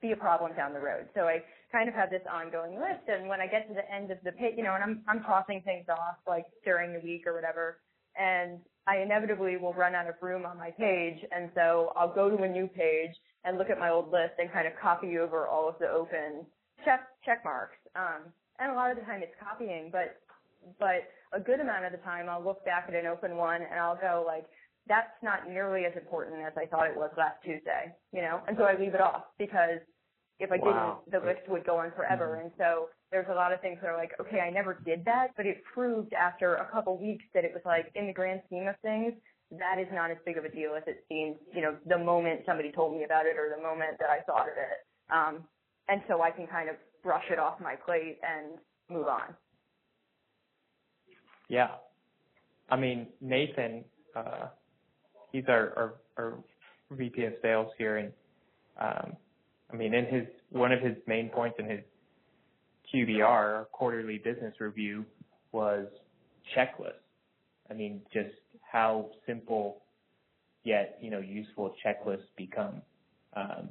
be 0.00 0.12
a 0.12 0.16
problem 0.16 0.54
down 0.56 0.72
the 0.72 0.80
road. 0.80 1.08
So 1.14 1.22
I 1.22 1.42
kind 1.72 1.88
of 1.88 1.94
have 1.94 2.10
this 2.10 2.22
ongoing 2.30 2.78
list, 2.78 3.08
and 3.08 3.28
when 3.28 3.40
I 3.40 3.46
get 3.46 3.68
to 3.68 3.74
the 3.74 3.86
end 3.92 4.10
of 4.10 4.18
the 4.24 4.32
page, 4.32 4.54
you 4.56 4.62
know, 4.62 4.74
and 4.74 4.82
I'm 4.82 5.02
I'm 5.08 5.20
crossing 5.22 5.62
things 5.62 5.86
off 5.88 6.16
like 6.26 6.46
during 6.64 6.92
the 6.92 7.00
week 7.00 7.26
or 7.26 7.34
whatever, 7.34 7.80
and 8.16 8.60
I 8.88 9.02
inevitably 9.02 9.58
will 9.58 9.74
run 9.74 9.94
out 9.94 10.08
of 10.08 10.14
room 10.22 10.46
on 10.46 10.56
my 10.56 10.70
page, 10.70 11.18
and 11.30 11.50
so 11.54 11.92
I'll 11.94 12.12
go 12.12 12.34
to 12.34 12.42
a 12.42 12.48
new 12.48 12.66
page 12.66 13.14
and 13.44 13.58
look 13.58 13.68
at 13.68 13.78
my 13.78 13.90
old 13.90 14.10
list 14.10 14.34
and 14.38 14.50
kind 14.50 14.66
of 14.66 14.72
copy 14.80 15.18
over 15.18 15.46
all 15.46 15.68
of 15.68 15.74
the 15.78 15.88
open 15.88 16.46
check 16.84 17.06
check 17.24 17.44
marks. 17.44 17.76
Um, 17.94 18.32
and 18.58 18.72
a 18.72 18.74
lot 18.74 18.90
of 18.90 18.96
the 18.96 19.04
time 19.04 19.22
it's 19.22 19.34
copying, 19.38 19.90
but 19.92 20.16
but 20.78 21.04
a 21.32 21.40
good 21.40 21.60
amount 21.60 21.84
of 21.84 21.92
the 21.92 21.98
time 21.98 22.28
I'll 22.28 22.42
look 22.42 22.64
back 22.64 22.86
at 22.88 22.94
an 22.94 23.06
open 23.06 23.36
one 23.36 23.60
and 23.62 23.78
I'll 23.78 23.96
go 23.96 24.24
like, 24.26 24.46
that's 24.88 25.12
not 25.22 25.48
nearly 25.48 25.84
as 25.84 25.92
important 25.94 26.40
as 26.40 26.52
I 26.56 26.64
thought 26.64 26.88
it 26.88 26.96
was 26.96 27.10
last 27.16 27.36
Tuesday, 27.44 27.92
you 28.12 28.22
know, 28.22 28.40
and 28.48 28.56
so 28.56 28.64
I 28.64 28.74
leave 28.78 28.94
it 28.94 29.00
off 29.00 29.24
because 29.38 29.80
if 30.40 30.50
I 30.50 30.56
wow. 30.56 31.02
didn't, 31.04 31.22
the 31.22 31.26
list 31.26 31.48
would 31.48 31.66
go 31.66 31.76
on 31.76 31.92
forever. 31.94 32.36
Mm-hmm. 32.36 32.46
And 32.46 32.52
so 32.56 32.88
there's 33.10 33.26
a 33.30 33.34
lot 33.34 33.52
of 33.52 33.60
things 33.60 33.78
that 33.80 33.88
are 33.88 33.96
like, 33.96 34.12
okay, 34.20 34.40
I 34.40 34.50
never 34.50 34.74
did 34.84 35.04
that, 35.06 35.28
but 35.36 35.46
it 35.46 35.62
proved 35.72 36.12
after 36.12 36.56
a 36.56 36.66
couple 36.66 36.98
weeks 36.98 37.24
that 37.34 37.44
it 37.44 37.52
was 37.52 37.62
like, 37.64 37.90
in 37.94 38.06
the 38.06 38.12
grand 38.12 38.42
scheme 38.46 38.68
of 38.68 38.74
things, 38.82 39.14
that 39.52 39.78
is 39.78 39.86
not 39.92 40.10
as 40.10 40.18
big 40.26 40.36
of 40.36 40.44
a 40.44 40.50
deal 40.50 40.74
as 40.76 40.82
it 40.86 41.04
seems, 41.08 41.36
you 41.54 41.62
know, 41.62 41.74
the 41.86 41.98
moment 41.98 42.42
somebody 42.44 42.70
told 42.70 42.94
me 42.94 43.04
about 43.04 43.24
it 43.24 43.36
or 43.38 43.54
the 43.54 43.62
moment 43.62 43.98
that 43.98 44.10
I 44.10 44.20
thought 44.20 44.46
of 44.48 44.56
it. 44.58 44.86
Um, 45.10 45.44
and 45.88 46.02
so 46.06 46.20
I 46.20 46.30
can 46.30 46.46
kind 46.46 46.68
of 46.68 46.76
brush 47.02 47.24
it 47.30 47.38
off 47.38 47.60
my 47.60 47.74
plate 47.76 48.18
and 48.22 48.58
move 48.90 49.06
on. 49.06 49.34
Yeah. 51.48 51.68
I 52.68 52.76
mean, 52.76 53.06
Nathan, 53.22 53.84
uh, 54.14 54.48
he's 55.32 55.44
our, 55.48 55.72
our, 55.76 55.94
our 56.18 56.34
VP 56.90 57.24
of 57.24 57.32
sales 57.40 57.68
here 57.78 57.96
and, 57.96 58.12
um, 58.78 59.16
I 59.72 59.76
mean, 59.76 59.94
in 59.94 60.06
his 60.06 60.26
one 60.50 60.72
of 60.72 60.80
his 60.80 60.96
main 61.06 61.28
points 61.28 61.56
in 61.58 61.68
his 61.68 61.80
QBR, 62.92 63.66
quarterly 63.72 64.18
business 64.18 64.54
review, 64.60 65.04
was 65.52 65.86
checklists. 66.56 66.92
I 67.70 67.74
mean, 67.74 68.00
just 68.12 68.30
how 68.62 69.10
simple 69.26 69.82
yet 70.64 70.98
you 71.00 71.10
know 71.10 71.20
useful 71.20 71.74
checklists 71.84 72.28
become. 72.36 72.82
Um, 73.34 73.68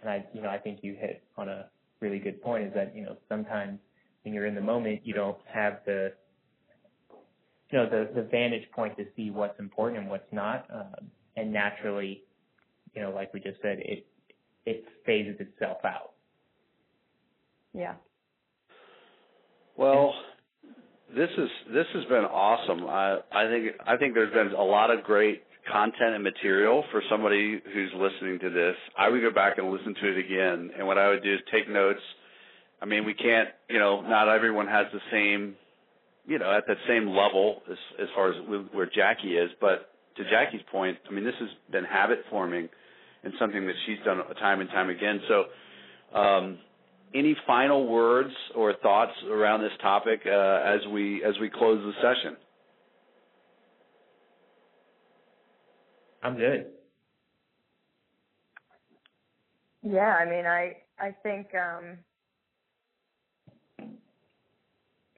and 0.00 0.10
I, 0.10 0.24
you 0.32 0.42
know, 0.42 0.48
I 0.48 0.58
think 0.58 0.80
you 0.82 0.94
hit 0.94 1.22
on 1.36 1.48
a 1.48 1.66
really 2.00 2.18
good 2.18 2.42
point. 2.42 2.66
Is 2.66 2.74
that 2.74 2.94
you 2.94 3.02
know 3.02 3.16
sometimes 3.28 3.78
when 4.22 4.34
you're 4.34 4.46
in 4.46 4.54
the 4.54 4.60
moment, 4.60 5.00
you 5.04 5.14
don't 5.14 5.38
have 5.52 5.80
the 5.86 6.12
you 7.70 7.78
know 7.78 7.88
the 7.88 8.10
the 8.14 8.22
vantage 8.22 8.70
point 8.72 8.96
to 8.96 9.06
see 9.16 9.30
what's 9.30 9.58
important 9.58 10.00
and 10.00 10.08
what's 10.10 10.32
not, 10.32 10.66
um, 10.72 11.10
and 11.36 11.52
naturally, 11.52 12.24
you 12.94 13.02
know, 13.02 13.10
like 13.10 13.32
we 13.32 13.40
just 13.40 13.60
said, 13.62 13.78
it 13.80 14.06
it 14.66 14.84
phases 15.06 15.36
itself 15.40 15.78
out. 15.84 16.12
Yeah. 17.72 17.94
Well, 19.80 20.12
this 21.16 21.30
is 21.38 21.48
this 21.72 21.86
has 21.94 22.04
been 22.04 22.26
awesome. 22.26 22.84
I 22.86 23.16
I 23.32 23.48
think 23.48 23.72
I 23.86 23.96
think 23.96 24.12
there's 24.12 24.32
been 24.34 24.52
a 24.52 24.62
lot 24.62 24.90
of 24.90 25.02
great 25.04 25.42
content 25.72 26.16
and 26.16 26.22
material 26.22 26.84
for 26.90 27.02
somebody 27.08 27.62
who's 27.72 27.90
listening 27.96 28.38
to 28.40 28.50
this. 28.50 28.76
I 28.98 29.08
would 29.08 29.22
go 29.22 29.30
back 29.32 29.56
and 29.56 29.72
listen 29.72 29.94
to 29.94 30.10
it 30.10 30.18
again, 30.18 30.70
and 30.76 30.86
what 30.86 30.98
I 30.98 31.08
would 31.08 31.22
do 31.22 31.32
is 31.32 31.40
take 31.50 31.66
notes. 31.66 32.00
I 32.82 32.84
mean, 32.84 33.06
we 33.06 33.14
can't, 33.14 33.48
you 33.70 33.78
know, 33.78 34.02
not 34.02 34.28
everyone 34.28 34.66
has 34.66 34.84
the 34.92 35.00
same, 35.10 35.54
you 36.26 36.38
know, 36.38 36.52
at 36.52 36.66
that 36.66 36.76
same 36.86 37.08
level 37.08 37.62
as 37.70 37.78
as 38.02 38.08
far 38.14 38.32
as 38.32 38.36
where 38.72 38.84
Jackie 38.94 39.38
is. 39.38 39.50
But 39.62 39.92
to 40.18 40.24
Jackie's 40.24 40.60
point, 40.70 40.98
I 41.08 41.14
mean, 41.14 41.24
this 41.24 41.40
has 41.40 41.48
been 41.72 41.84
habit 41.84 42.18
forming 42.28 42.68
and 43.24 43.32
something 43.38 43.66
that 43.66 43.76
she's 43.86 43.98
done 44.04 44.18
time 44.38 44.60
and 44.60 44.68
time 44.68 44.90
again. 44.90 45.22
So, 45.26 46.18
um, 46.18 46.58
any 47.14 47.36
final 47.46 47.86
words 47.86 48.32
or 48.54 48.74
thoughts 48.74 49.12
around 49.28 49.62
this 49.62 49.72
topic 49.80 50.20
uh, 50.26 50.30
as 50.64 50.80
we 50.90 51.22
as 51.24 51.34
we 51.40 51.50
close 51.50 51.82
the 51.82 51.92
session? 52.00 52.36
I'm 56.22 56.36
good. 56.36 56.66
Yeah, 59.82 60.16
I 60.16 60.24
mean, 60.28 60.46
I 60.46 60.76
I 60.98 61.14
think 61.22 61.48
um, 61.54 61.98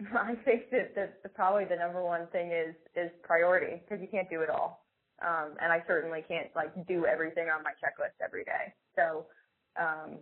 I 0.17 0.35
think 0.45 0.71
that 0.71 0.95
the, 0.95 1.11
the 1.23 1.29
probably 1.29 1.65
the 1.65 1.77
number 1.77 2.03
one 2.03 2.27
thing 2.33 2.53
is 2.53 2.75
is 2.97 3.11
priority 3.23 3.83
because 3.83 4.01
you 4.01 4.09
can't 4.09 4.31
do 4.31 4.41
it 4.41 4.51
all. 4.51 4.85
Um, 5.23 5.55
and 5.61 5.73
I 5.73 5.85
certainly 5.87 6.25
can't 6.27 6.49
like 6.57 6.73
do 6.89 7.07
everything 7.07 7.49
on 7.49 7.63
my 7.63 7.71
checklist 7.73 8.19
every 8.25 8.45
day. 8.45 8.75
So, 8.97 9.27
um, 9.81 10.19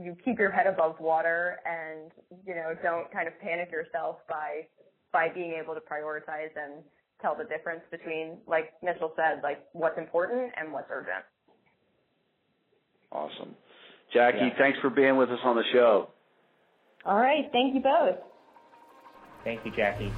you 0.00 0.16
keep 0.24 0.38
your 0.38 0.50
head 0.50 0.66
above 0.66 1.00
water 1.00 1.58
and, 1.66 2.10
you 2.46 2.54
know, 2.54 2.74
don't 2.82 3.10
kind 3.12 3.26
of 3.28 3.38
panic 3.40 3.70
yourself 3.70 4.16
by, 4.28 4.66
by 5.12 5.28
being 5.28 5.52
able 5.60 5.74
to 5.74 5.80
prioritize 5.80 6.50
and 6.56 6.82
tell 7.20 7.34
the 7.36 7.44
difference 7.44 7.82
between, 7.90 8.38
like 8.46 8.72
Mitchell 8.82 9.12
said, 9.16 9.40
like 9.42 9.58
what's 9.72 9.98
important 9.98 10.52
and 10.56 10.72
what's 10.72 10.88
urgent. 10.90 11.24
Awesome. 13.10 13.54
Jackie, 14.12 14.38
yeah. 14.40 14.58
thanks 14.58 14.78
for 14.80 14.90
being 14.90 15.16
with 15.16 15.30
us 15.30 15.40
on 15.44 15.56
the 15.56 15.64
show. 15.72 16.10
All 17.04 17.16
right. 17.16 17.44
Thank 17.52 17.74
you 17.74 17.80
both. 17.80 18.16
Thank 19.44 19.64
you, 19.64 19.72
Jackie. 19.76 20.12